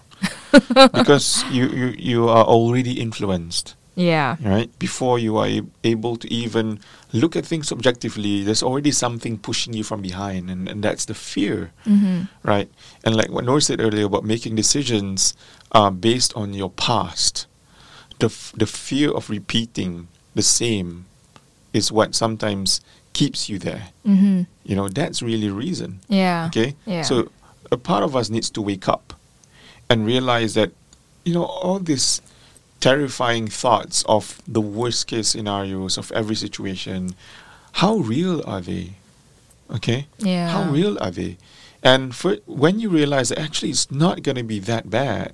[0.93, 4.37] because you, you, you are already influenced, Yeah.
[4.43, 4.69] right?
[4.79, 5.49] Before you are
[5.85, 6.81] able to even
[7.13, 11.15] look at things objectively, there's already something pushing you from behind, and, and that's the
[11.15, 12.23] fear, mm-hmm.
[12.43, 12.69] right?
[13.05, 15.35] And like what Nur said earlier about making decisions
[15.73, 17.47] uh, based on your past,
[18.21, 21.07] the, f- the fear of repeating the same
[21.73, 22.81] is what sometimes
[23.13, 23.89] keeps you there.
[24.07, 24.43] Mm-hmm.
[24.65, 26.01] You know, that's really reason.
[26.09, 26.47] Yeah.
[26.47, 26.77] Okay?
[26.87, 27.03] Yeah.
[27.03, 27.31] So
[27.73, 29.15] a part of us needs to wake up
[29.89, 30.71] and realize that,
[31.25, 32.23] you know, all these
[32.81, 37.15] terrifying thoughts of the worst case scenarios of every situation,
[37.73, 38.93] how real are they?
[39.75, 40.07] Okay?
[40.19, 40.49] Yeah.
[40.49, 41.37] How real are they?
[41.83, 45.33] And for, when you realize that actually it's not going to be that bad,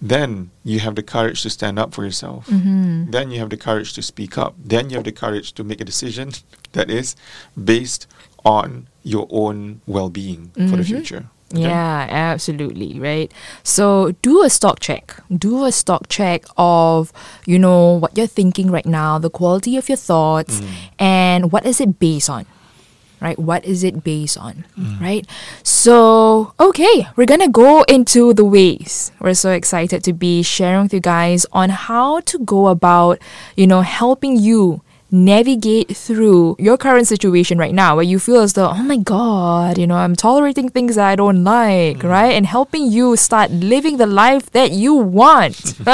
[0.00, 2.46] then you have the courage to stand up for yourself.
[2.46, 3.10] Mm-hmm.
[3.10, 4.54] Then you have the courage to speak up.
[4.64, 6.32] Then you have the courage to make a decision
[6.72, 7.16] that is
[7.62, 8.06] based
[8.44, 10.86] on your own well being for the Mhm.
[10.86, 11.24] future.
[11.52, 11.62] Okay?
[11.62, 13.30] Yeah, absolutely, right?
[13.64, 15.16] So do a stock check.
[15.36, 17.12] Do a stock check of,
[17.44, 20.62] you know, what you're thinking right now, the quality of your thoughts,
[20.98, 22.46] and what is it based on?
[23.20, 23.38] Right?
[23.38, 24.64] What is it based on?
[24.78, 25.00] Mm.
[25.00, 25.26] Right?
[25.62, 29.12] So, okay, we're gonna go into the ways.
[29.20, 33.18] We're so excited to be sharing with you guys on how to go about,
[33.56, 38.52] you know, helping you navigate through your current situation right now where you feel as
[38.54, 42.08] though, oh my God, you know, I'm tolerating things that I don't like, mm.
[42.08, 42.32] right?
[42.32, 45.54] And helping you start living the life that you want.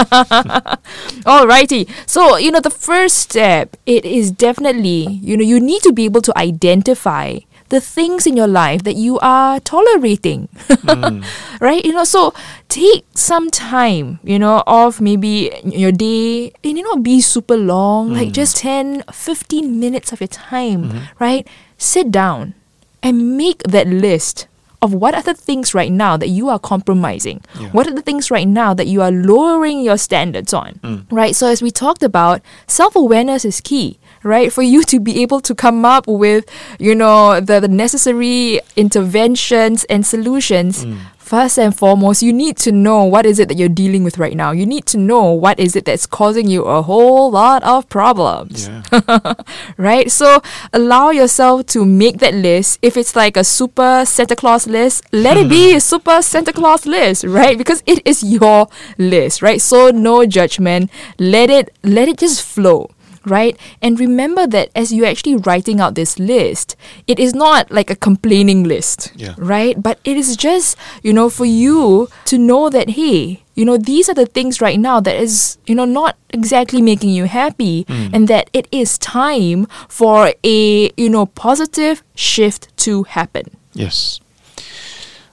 [1.26, 1.88] Alrighty.
[2.07, 6.05] So, you know, the first step, it is definitely, you know, you need to be
[6.05, 10.48] able to identify the things in your life that you are tolerating.
[10.68, 11.24] Mm.
[11.61, 11.85] right?
[11.85, 12.35] You know, so
[12.68, 18.12] take some time, you know, of maybe your day, and you know, be super long,
[18.12, 18.33] like mm.
[18.33, 20.98] just 10, 15 minutes of your time, mm-hmm.
[21.18, 21.46] right?
[21.79, 22.55] Sit down
[23.02, 24.46] and make that list
[24.83, 27.40] of what are the things right now that you are compromising?
[27.59, 27.70] Yeah.
[27.70, 30.74] What are the things right now that you are lowering your standards on?
[30.83, 31.07] Mm.
[31.11, 31.35] Right?
[31.35, 33.98] So, as we talked about, self awareness is key.
[34.27, 36.47] Right, for you to be able to come up with,
[36.81, 40.99] you know, the, the necessary interventions and solutions mm.
[41.17, 44.37] first and foremost, you need to know what is it that you're dealing with right
[44.37, 44.51] now.
[44.51, 48.67] You need to know what is it that's causing you a whole lot of problems.
[48.67, 49.35] Yeah.
[49.77, 50.11] right?
[50.11, 52.81] So allow yourself to make that list.
[52.83, 56.85] If it's like a super Santa Claus list, let it be a super Santa Claus
[56.85, 57.57] list, right?
[57.57, 58.67] Because it is your
[58.99, 59.61] list, right?
[59.61, 60.91] So no judgment.
[61.17, 62.91] Let it let it just flow
[63.27, 63.59] right?
[63.83, 67.97] And remember that as you're actually writing out this list, it is not like a
[67.97, 69.35] complaining list, Yeah.
[69.37, 69.81] right?
[69.83, 74.09] But it is just, you know, for you to know that, hey, you know, these
[74.09, 78.09] are the things right now that is, you know, not exactly making you happy, hmm.
[78.12, 83.45] and that it is time for a, you know, positive shift to happen.
[83.73, 84.21] Yes.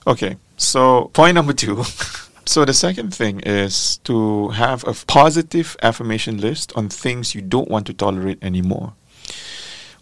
[0.07, 0.37] Okay.
[0.57, 1.83] So point number two.
[2.45, 7.69] so the second thing is to have a positive affirmation list on things you don't
[7.69, 8.93] want to tolerate anymore.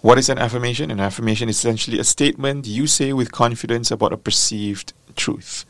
[0.01, 0.89] What is an affirmation?
[0.89, 5.65] An affirmation is essentially a statement you say with confidence about a perceived truth.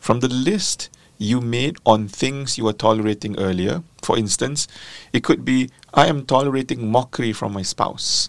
[0.00, 4.66] From the list you made on things you were tolerating earlier, for instance,
[5.12, 8.28] it could be I am tolerating mockery from my spouse.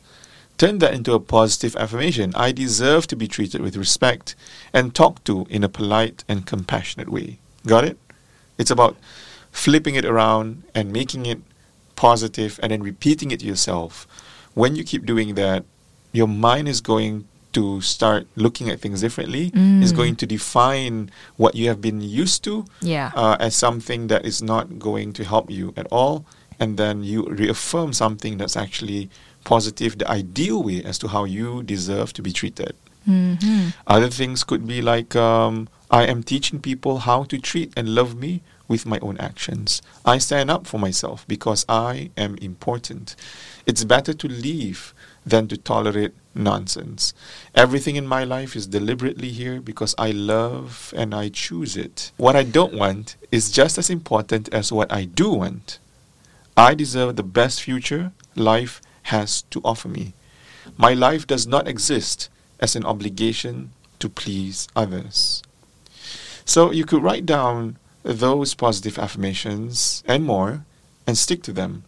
[0.58, 2.34] Turn that into a positive affirmation.
[2.36, 4.36] I deserve to be treated with respect
[4.74, 7.40] and talked to in a polite and compassionate way.
[7.67, 7.97] Got it?
[8.58, 8.95] It's about
[9.51, 11.39] flipping it around and making it
[11.95, 14.08] positive and then repeating it to yourself.
[14.53, 15.65] When you keep doing that,
[16.12, 19.51] your mind is going to start looking at things differently.
[19.84, 23.12] Is going to define what you have been used to Yeah.
[23.15, 26.25] uh, as something that is not going to help you at all,
[26.60, 29.10] and then you reaffirm something that's actually
[29.43, 32.73] positive, the ideal way as to how you deserve to be treated.
[33.08, 33.69] Mm-hmm.
[33.88, 38.15] Other things could be like um, I am teaching people how to treat and love
[38.15, 39.82] me with my own actions.
[40.06, 43.15] I stand up for myself because I am important.
[43.65, 44.93] It's better to leave
[45.26, 47.13] than to tolerate nonsense.
[47.56, 52.12] Everything in my life is deliberately here because I love and I choose it.
[52.17, 55.80] What I don't want is just as important as what I do want.
[56.58, 60.13] I deserve the best future life has to offer me.
[60.78, 65.43] My life does not exist as an obligation to please others.
[66.48, 70.66] So you could write down those positive affirmations and more
[71.06, 71.84] and stick to them.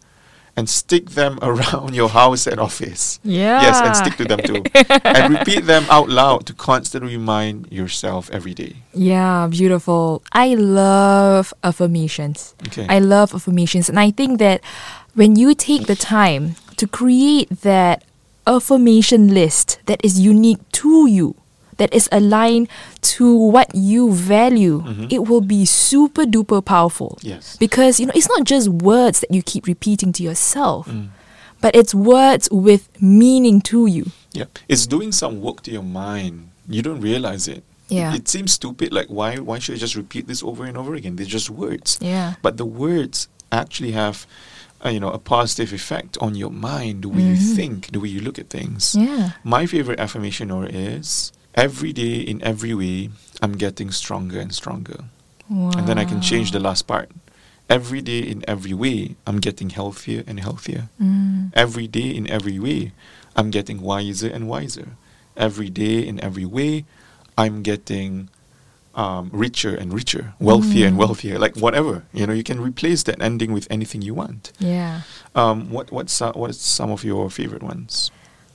[0.56, 3.18] And stick them around your house and office.
[3.24, 3.62] Yeah.
[3.62, 4.62] Yes, and stick to them too.
[5.04, 8.76] and repeat them out loud to constantly remind yourself every day.
[8.92, 10.22] Yeah, beautiful.
[10.32, 12.54] I love affirmations.
[12.66, 12.84] Okay.
[12.90, 13.88] I love affirmations.
[13.88, 14.60] And I think that
[15.14, 18.04] when you take the time to create that
[18.46, 21.36] affirmation list that is unique to you,
[21.80, 22.68] that is aligned
[23.00, 27.18] to what you value, it will be super duper powerful.
[27.22, 27.56] Yes.
[27.56, 30.88] Because, you know, it's not just words that you keep repeating to yourself,
[31.60, 34.12] but it's words with meaning to you.
[34.32, 36.50] Yeah, it's doing some work to your mind.
[36.68, 37.64] You don't realize it.
[37.88, 38.14] Yeah.
[38.14, 38.92] It seems stupid.
[38.92, 39.36] Like why?
[39.38, 41.16] Why should I just repeat this over and over again?
[41.16, 41.98] They're just words.
[42.00, 42.34] Yeah.
[42.42, 44.26] But the words actually have,
[44.84, 48.08] uh, you know, a positive effect on your mind, the way you think, the way
[48.08, 48.92] you look at things.
[48.92, 49.10] Mm-hmm.
[49.10, 49.30] Yeah.
[49.42, 53.10] My favorite affirmation or is every day in every way
[53.42, 55.04] I'm getting stronger and stronger.
[55.50, 57.10] And then I can change the last part.
[57.68, 60.88] Every day in every way I'm getting healthier and healthier.
[61.00, 61.52] Mm.
[61.54, 62.92] Every day in every way
[63.36, 64.88] I'm getting wiser and wiser.
[65.36, 66.84] Every day in every way
[67.36, 68.28] I'm getting
[68.94, 71.38] um, richer and richer, wealthier and wealthier.
[71.38, 74.52] Like whatever, you know, you can replace that ending with anything you want.
[74.58, 75.02] Yeah.
[75.34, 78.10] Um, what what's uh, what is some of your favorite ones?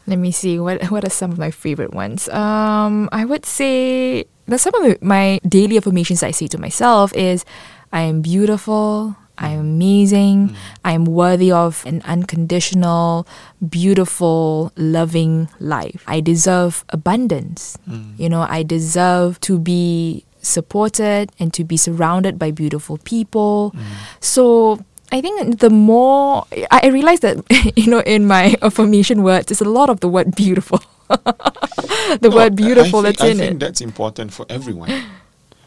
[0.08, 0.60] Let me see.
[0.60, 2.30] What what are some of my favorite ones?
[2.30, 7.46] Um, I would say that some of my daily affirmations I say to myself is,
[7.92, 9.16] "I am beautiful.
[9.38, 10.50] I am amazing.
[10.50, 10.56] Mm.
[10.86, 13.28] I am worthy of an unconditional,
[13.60, 16.04] beautiful, loving life.
[16.08, 17.78] I deserve abundance.
[17.90, 18.16] Mm.
[18.18, 23.74] You know, I deserve to be supported and to be surrounded by beautiful people.
[23.76, 23.82] Mm.
[24.22, 24.80] So
[25.12, 27.38] I think the more I I realize that
[27.76, 30.80] you know in my affirmation words, there's a lot of the word beautiful.
[31.10, 33.44] the No, word beautiful that's in it.
[33.44, 34.92] I think that's important for everyone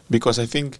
[0.09, 0.79] because I think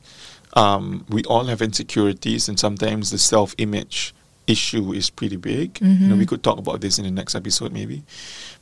[0.54, 4.14] um, we all have insecurities, and sometimes the self-image
[4.48, 5.80] issue is pretty big.
[5.80, 6.18] You know, Mm-hmm.
[6.20, 8.04] we could talk about this in the next episode, maybe.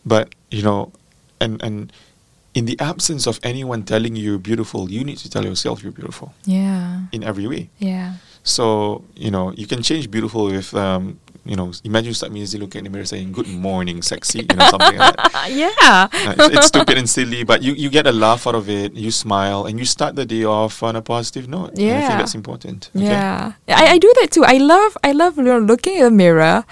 [0.06, 0.92] But you know,
[1.42, 1.92] and and
[2.54, 5.92] in the absence of anyone telling you you're beautiful, you need to tell yourself you're
[5.96, 7.70] beautiful Yeah, in every way.
[7.80, 8.14] yeah,
[8.48, 12.60] So you know, you can change beautiful with um, you know, imagine you start immediately
[12.60, 15.48] looking in the mirror saying, Good morning, sexy, you know, something like that.
[15.64, 15.72] yeah.
[15.82, 18.94] Uh, it's, it's stupid and silly, but you, you get a laugh out of it,
[18.94, 21.72] you smile, and you start the day off on a positive note.
[21.80, 22.90] And I think that's important.
[22.94, 23.06] okay?
[23.06, 24.44] Yeah, I, I do that too.
[24.44, 26.66] I love I love you know, looking in the mirror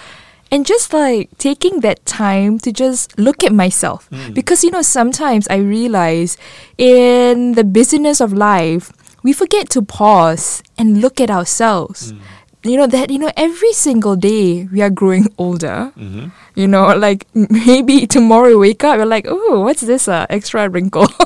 [0.51, 4.34] and just like taking that time to just look at myself Mm.
[4.34, 6.38] because you know sometimes I realize
[6.78, 8.91] in the busyness of life
[9.26, 12.13] we forget to pause and look at ourselves.
[12.13, 12.19] Mm.
[12.61, 15.89] You know that you know every single day we are growing older.
[15.97, 16.30] Mhm.
[16.53, 20.69] You know, like maybe tomorrow we wake up, we're like, oh, what's this uh, extra
[20.69, 21.09] wrinkle?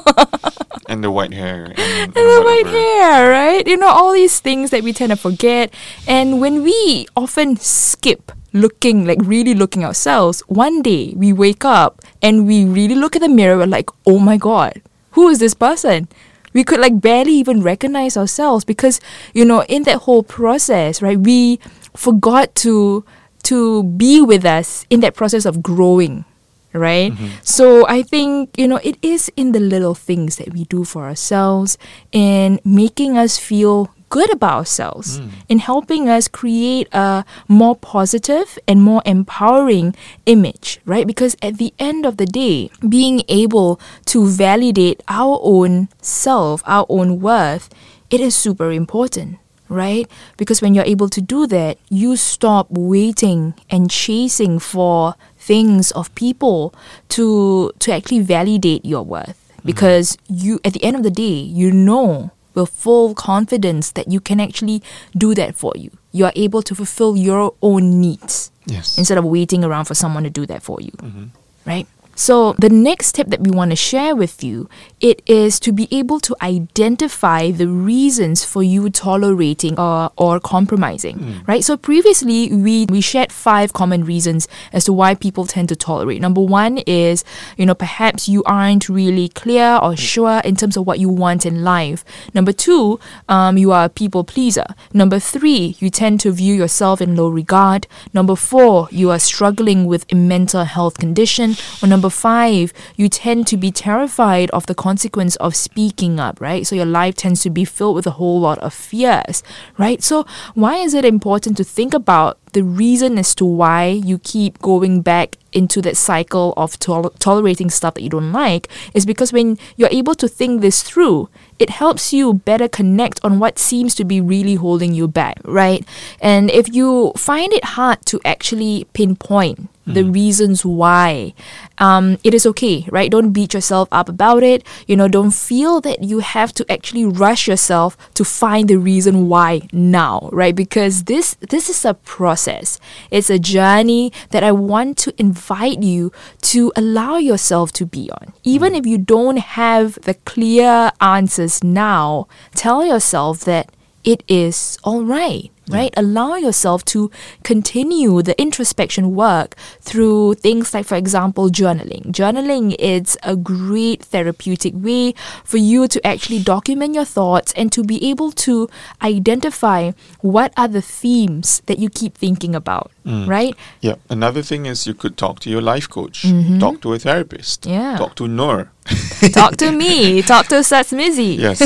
[0.90, 1.70] And the white hair.
[1.78, 3.62] And, and the white hair, right?
[3.68, 5.70] You know, all these things that we tend to forget.
[6.08, 12.02] And when we often skip looking, like really looking ourselves, one day we wake up
[12.24, 14.82] and we really look at the mirror, we're like, oh my God,
[15.12, 16.08] who is this person?
[16.54, 19.00] We could like barely even recognize ourselves because,
[19.34, 21.60] you know, in that whole process, right, we
[21.96, 23.06] forgot to
[23.44, 26.26] to be with us in that process of growing
[26.74, 27.12] right?
[27.12, 27.28] Mm-hmm.
[27.44, 31.06] So I think, you know, it is in the little things that we do for
[31.06, 31.78] ourselves
[32.12, 35.32] in making us feel good about ourselves, mm.
[35.48, 39.96] in helping us create a more positive and more empowering
[40.26, 41.08] image, right?
[41.08, 46.86] Because at the end of the day, being able to validate our own self, our
[46.90, 47.70] own worth,
[48.10, 49.38] it is super important
[49.70, 50.10] right?
[50.36, 56.14] Because when you're able to do that, you stop waiting and chasing for things of
[56.16, 56.74] people
[57.10, 59.38] to to actually validate your worth.
[59.38, 59.68] Mm-hmm.
[59.68, 64.20] Because you at the end of the day, you know with full confidence that you
[64.20, 64.82] can actually
[65.18, 65.92] do that for you.
[66.12, 68.98] You are able to fulfill your own needs Yes.
[68.98, 70.92] instead of waiting around for someone to do that for you.
[70.92, 71.24] Mm-hmm.
[71.66, 71.88] Right?
[72.20, 74.68] So the next tip that we want to share with you,
[75.00, 81.16] it is to be able to identify the reasons for you tolerating or, or compromising.
[81.48, 81.64] Right?
[81.64, 86.20] So previously we we shared five common reasons as to why people tend to tolerate.
[86.20, 87.24] Number one is,
[87.56, 91.46] you know, perhaps you aren't really clear or sure in terms of what you want
[91.46, 92.04] in life.
[92.34, 93.00] Number two,
[93.30, 94.66] um, you are a people pleaser.
[94.94, 97.88] Number three, you tend to view yourself in low regard.
[98.14, 101.56] Number four, you are struggling with a mental health condition.
[101.82, 106.66] Or number five, you tend to be terrified of the consequence of speaking up, right?
[106.66, 109.44] So your life tends to be filled with a whole lot of fears,
[109.78, 110.02] right?
[110.04, 114.60] So why is it important to think about the reason as to why you keep
[114.60, 119.34] going back into that cycle of tol- tolerating stuff that you don't like is because
[119.34, 123.96] when you're able to think this through, it helps you better connect on what seems
[123.96, 125.86] to be really holding you back, right?
[126.22, 131.34] And if you find it hard to actually pinpoint the reasons why,
[131.78, 133.12] um, it is okay, right?
[133.12, 134.66] Don't beat yourself up about it.
[134.88, 139.30] You know, don't feel that you have to actually rush yourself to find the reason
[139.30, 140.56] why now, right?
[140.56, 142.80] Because this this is a process.
[143.12, 146.12] It's a journey that I want to invite you
[146.54, 148.34] to allow yourself to be on.
[148.44, 153.72] Even if you don't have the clear answers now, tell yourself that
[154.04, 157.10] it is all right right allow yourself to
[157.44, 164.74] continue the introspection work through things like for example journaling journaling is a great therapeutic
[164.76, 165.14] way
[165.44, 168.68] for you to actually document your thoughts and to be able to
[169.02, 169.92] identify
[170.22, 172.92] what are the themes that you keep thinking about
[173.28, 173.96] right Yeah.
[174.10, 176.26] Another thing is you could talk to your life coach,
[176.60, 177.74] talk to a therapist, Mm-hmm.
[177.74, 177.98] Yeah.
[177.98, 178.70] talk to Nur.
[179.34, 181.60] talk to me talk to Sats Mizi yes,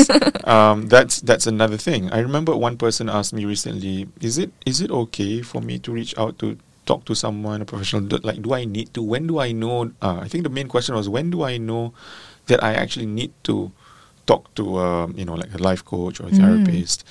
[0.44, 2.10] um, that's that's another thing.
[2.10, 5.92] I remember one person asked me recently, "Is it is it okay for me to
[5.92, 8.02] reach out to talk to someone, a professional?
[8.02, 9.02] Do- Like, do I need to?
[9.02, 9.92] When do I know?
[10.02, 11.94] Uh, I think the main question was, when do I know
[12.46, 13.72] that I actually need to
[14.26, 17.04] talk to, um, you know, like a life coach or a therapist?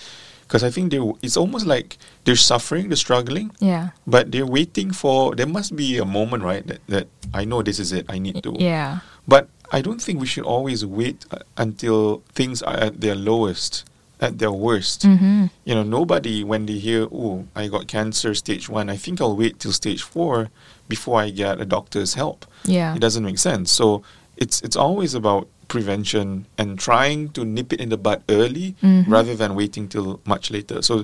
[0.46, 4.92] Because I think they, it's almost like they're suffering, they're struggling, yeah but they're waiting
[4.94, 5.34] for.
[5.34, 6.62] There must be a moment, right?
[6.68, 8.06] That, that I know this is it.
[8.10, 8.54] I need to.
[8.60, 13.16] yeah But I don't think we should always wait uh, until things are at their
[13.16, 13.84] lowest,
[14.22, 15.02] at their worst.
[15.02, 15.46] mm-hmm.
[15.66, 19.36] You know, nobody, when they hear, oh, I got cancer stage one, I think I'll
[19.36, 20.50] wait till stage four
[20.88, 22.46] before I get a doctor's help.
[22.66, 23.72] yeah It doesn't make sense.
[23.72, 24.04] So
[24.38, 25.48] it's, it's always about
[25.78, 29.10] prevention and trying to nip it in the bud early Mhm.
[29.16, 30.78] rather than waiting till much later.
[30.90, 30.96] So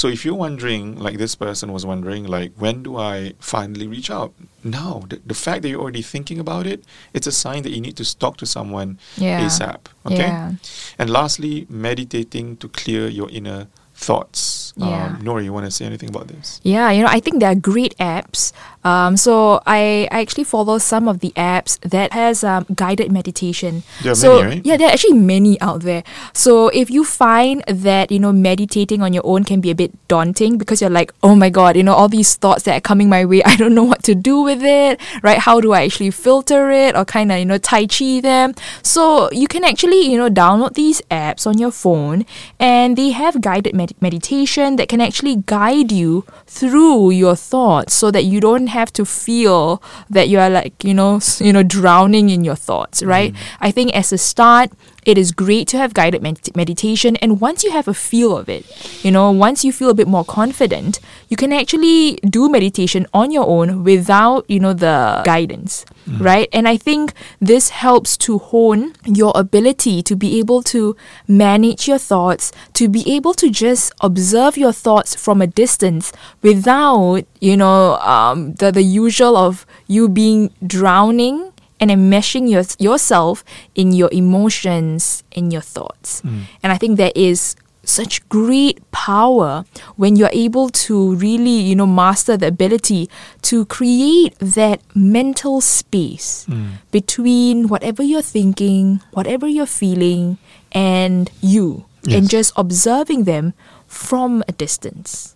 [0.00, 4.10] so if you're wondering like this person was wondering like when do I finally reach
[4.18, 4.30] out?
[4.64, 7.80] Now, the, the fact that you're already thinking about it, it's a sign that you
[7.86, 9.42] need to talk to someone Yeah.
[9.44, 10.30] ASAP, okay?
[10.30, 10.52] Yeah.
[11.00, 13.66] And lastly, meditating to clear your inner
[14.02, 15.16] thoughts Yeah.
[15.16, 16.60] Um, Nora, you want to say anything about this?
[16.62, 18.52] Yeah, you know, I think there are great apps.
[18.84, 23.84] Um, so I, I actually follow some of the apps that has um, guided meditation.
[24.02, 24.66] There are so many, right?
[24.66, 26.02] yeah, there are actually many out there.
[26.32, 29.92] So if you find that you know meditating on your own can be a bit
[30.08, 33.08] daunting because you're like, oh my god, you know all these thoughts that are coming
[33.08, 35.38] my way, I don't know what to do with it, right?
[35.38, 38.54] How do I actually filter it or kind of you know tai chi them?
[38.82, 42.24] So you can actually you know download these apps on your phone,
[42.58, 48.10] and they have guided med- meditation that can actually guide you through your thoughts, so
[48.10, 51.62] that you don't have to feel that you are like you know s- you know
[51.62, 53.32] drowning in your thoughts, right?
[53.32, 53.36] Mm.
[53.60, 54.70] I think as a start,
[55.04, 58.48] it is great to have guided med- meditation, and once you have a feel of
[58.48, 58.64] it,
[59.04, 63.30] you know, once you feel a bit more confident, you can actually do meditation on
[63.30, 65.84] your own without you know the guidance,
[66.18, 66.48] right?
[66.52, 70.96] And I think this helps to hone your ability to be able to
[71.26, 77.24] manage your thoughts, to be able to just observe your thoughts from a distance without
[77.40, 81.51] you know um, the the usual of you being drowning
[81.82, 83.42] and enmeshing your, yourself
[83.74, 86.22] in your emotions, in your thoughts.
[86.22, 86.42] Mm.
[86.62, 89.64] And I think there is such great power
[89.96, 93.10] when you're able to really, you know, master the ability
[93.42, 96.78] to create that mental space mm.
[96.92, 100.38] between whatever you're thinking, whatever you're feeling,
[100.70, 103.54] and you, and just observing them
[103.88, 105.34] from a distance.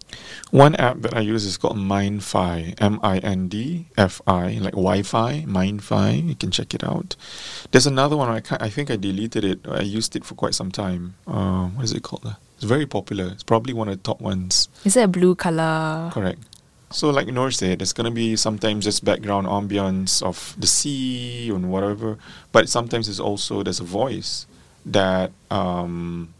[0.50, 4.72] One app that I use is called MindFi, M I N D F I, like
[4.72, 6.28] Wi-Fi, MindFi.
[6.28, 7.16] You can check it out.
[7.70, 9.66] There's another one I can't, I think I deleted it.
[9.68, 11.14] I used it for quite some time.
[11.26, 12.36] Uh, what is it called?
[12.54, 13.26] It's very popular.
[13.32, 14.68] It's probably one of the top ones.
[14.84, 16.10] Is it a blue color?
[16.12, 16.38] Correct.
[16.90, 21.70] So, like Nur said, there's gonna be sometimes just background ambience of the sea and
[21.70, 22.16] whatever,
[22.52, 24.46] but sometimes it's also there's a voice
[24.86, 26.32] that um,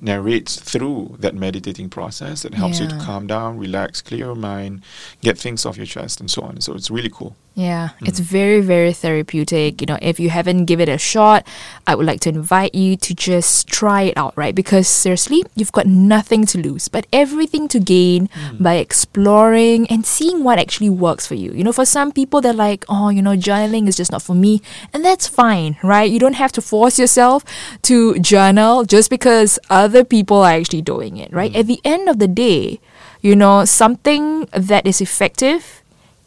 [0.00, 4.82] narrates through that meditating process that helps you to calm down, relax, clear your mind,
[5.22, 6.60] get things off your chest, and so on.
[6.60, 7.36] So it's really cool.
[7.56, 8.08] Yeah, mm.
[8.08, 9.80] it's very, very therapeutic.
[9.80, 11.46] You know, if you haven't given it a shot,
[11.86, 14.54] I would like to invite you to just try it out, right?
[14.54, 18.60] Because seriously, you've got nothing to lose, but everything to gain mm.
[18.62, 21.52] by exploring and seeing what actually works for you.
[21.52, 24.34] You know, for some people, they're like, oh, you know, journaling is just not for
[24.34, 24.60] me.
[24.92, 26.10] And that's fine, right?
[26.10, 27.44] You don't have to force yourself
[27.82, 31.52] to journal just because other people are actually doing it, right?
[31.52, 31.60] Mm.
[31.60, 32.80] At the end of the day,
[33.20, 35.84] you know, something that is effective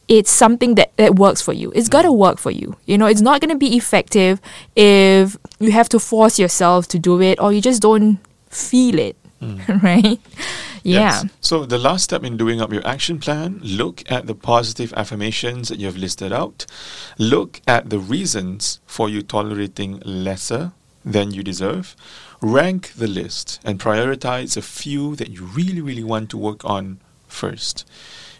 [0.07, 1.71] it's something that, that works for you.
[1.75, 2.17] It's got to mm.
[2.17, 2.77] work for you.
[2.85, 4.39] You know, it's not going to be effective
[4.75, 9.17] if you have to force yourself to do it or you just don't feel it,
[9.41, 9.59] mm.
[9.83, 10.19] right?
[10.83, 11.21] Yeah.
[11.21, 11.25] Yes.
[11.41, 15.67] So the last step in doing up your action plan, look at the positive affirmations
[15.67, 16.65] that you have listed out.
[17.17, 20.71] Look at the reasons for you tolerating lesser
[21.03, 21.95] than you deserve.
[22.41, 26.99] Rank the list and prioritize a few that you really, really want to work on
[27.27, 27.85] first.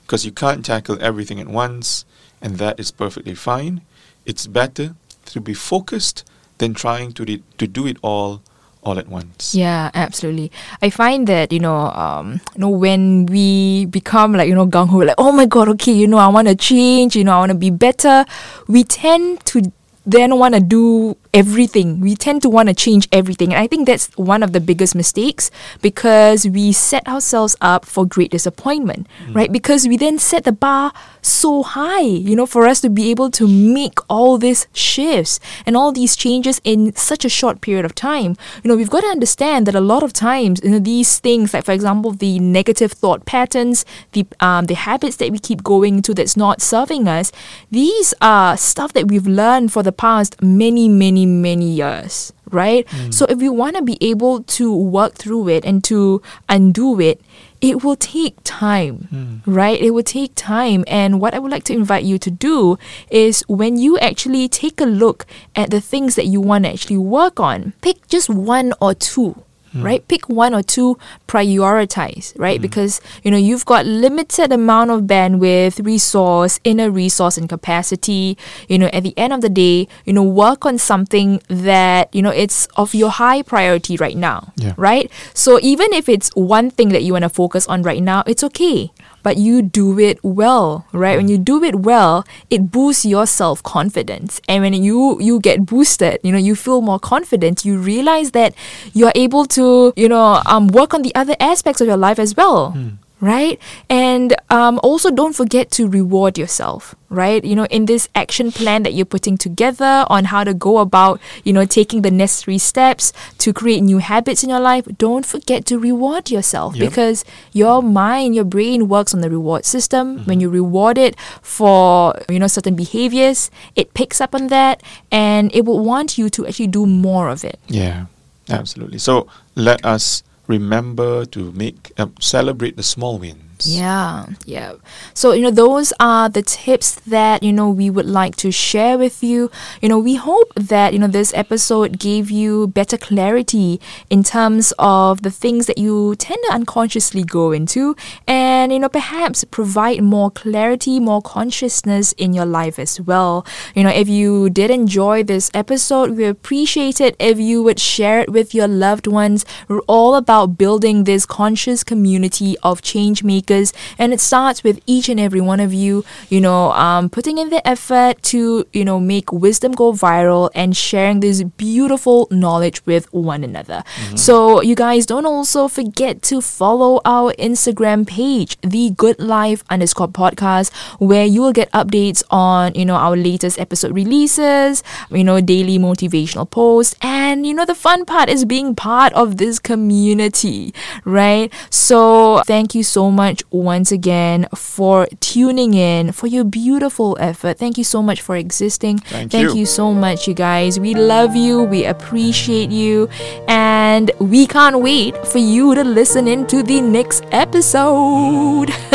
[0.04, 2.06] Because you can't tackle everything at once,
[2.42, 3.82] and that is perfectly fine.
[4.26, 4.96] It's better
[5.26, 6.24] to be focused
[6.60, 8.42] than trying to, de- to do it all
[8.84, 9.54] all at once.
[9.54, 10.52] Yeah, absolutely.
[10.82, 14.88] I find that you know, um, you know, when we become like you know gung
[14.88, 17.40] ho, like oh my god, okay, you know, I want to change, you know, I
[17.40, 18.26] want to be better.
[18.68, 19.72] We tend to
[20.06, 22.00] then want to do everything.
[22.00, 24.96] We tend to want to change everything, and I think that's one of the biggest
[24.96, 29.52] mistakes because we set ourselves up for great disappointment, right?
[29.52, 33.30] Because we then set the bar so high, you know, for us to be able
[33.32, 37.94] to make all these shifts and all these changes in such a short period of
[37.94, 38.36] time.
[38.64, 41.54] You know, we've got to understand that a lot of times, you know, these things,
[41.54, 46.02] like for example, the negative thought patterns, the um, the habits that we keep going
[46.02, 47.32] to that's not serving us,
[47.70, 52.88] these are stuff that we've learned for the past many, many, many years, right?
[52.90, 53.12] Hmm.
[53.12, 57.22] So if we want to be able to work through it and to undo it,
[57.60, 59.52] it will take time, hmm.
[59.52, 59.80] right?
[59.80, 60.84] It will take time.
[60.88, 62.78] And what I would like to invite you to do
[63.10, 65.26] is when you actually take a look
[65.56, 69.44] at the things that you want to actually work on, pick just one or two.
[69.78, 69.84] Mm.
[69.84, 70.98] Right, pick one or two,
[71.28, 72.34] prioritize.
[72.38, 72.62] Right, mm.
[72.62, 78.38] because you know you've got limited amount of bandwidth, resource, inner resource, and capacity.
[78.68, 82.22] You know, at the end of the day, you know, work on something that you
[82.22, 84.74] know it's of your high priority right now Yeah.
[84.78, 85.12] right?
[85.34, 88.44] So even if it's one thing that you want to focus on right now, it's
[88.44, 88.92] okay.
[89.28, 91.18] But you do it well, right?
[91.20, 94.40] When you do it well, it boosts your self confidence.
[94.48, 97.66] And when you you get boosted, you know, you feel more confident.
[97.68, 98.56] You realize that
[98.94, 102.40] you're able to, you know, um, work on the other aspects of your life as
[102.40, 102.72] well.
[103.20, 103.60] Right?
[103.90, 107.44] And um, also don't forget to reward yourself, right?
[107.44, 111.20] You know, in this action plan that you're putting together on how to go about,
[111.44, 115.66] you know, taking the necessary steps to create new habits in your life, don't forget
[115.66, 116.90] to reward yourself Yep.
[116.90, 120.20] because your mind, your brain works on the reward system.
[120.26, 125.50] When you reward it for, you know, certain behaviors, it picks up on that and
[125.56, 127.60] it will want you to actually do more of it.
[127.68, 128.06] Yeah,
[128.50, 129.00] absolutely.
[129.00, 133.47] So let us remember to make uh, celebrate the small wins.
[133.66, 134.74] Yeah, yeah.
[135.14, 138.98] So, you know, those are the tips that, you know, we would like to share
[138.98, 139.50] with you.
[139.82, 144.74] You know, we hope that, you know, this episode gave you better clarity in terms
[144.78, 147.96] of the things that you tend to unconsciously go into
[148.28, 153.46] and, you know, perhaps provide more clarity, more consciousness in your life as well.
[153.74, 158.20] You know, if you did enjoy this episode, we appreciate it if you would share
[158.20, 159.46] it with your loved ones.
[159.68, 165.10] We're all about building this conscious community of change makers, and it starts with each
[165.10, 169.00] and every one of you, you know, um, putting in the effort to, you know,
[169.00, 173.84] make wisdom go viral and sharing this beautiful knowledge with one another.
[174.16, 180.08] So, you guys don't also forget to follow our Instagram page, the Good Life underscore
[180.08, 185.40] podcast, where you will get updates on, you know, our latest episode releases, you know,
[185.42, 190.74] daily motivational posts, and, you know, the fun part is being part of this community,
[191.06, 191.52] right?
[191.70, 197.58] So, thank you so much once again for tuning in, for your beautiful effort.
[197.58, 199.00] Thank you so much for existing.
[199.00, 199.60] Thank Thank you.
[199.60, 200.80] you so much, you guys.
[200.80, 201.64] We love you.
[201.64, 203.10] We appreciate you.
[203.48, 208.70] And we can't wait for you to listen into the next episode.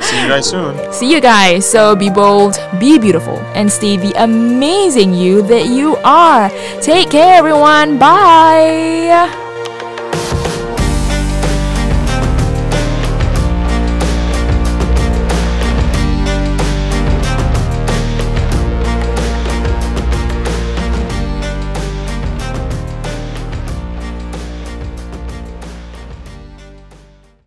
[0.00, 0.92] See you guys soon.
[0.92, 1.66] See you guys.
[1.68, 6.50] So be bold, be beautiful, and stay the amazing you that you are.
[6.80, 7.98] Take care, everyone.
[7.98, 9.44] Bye.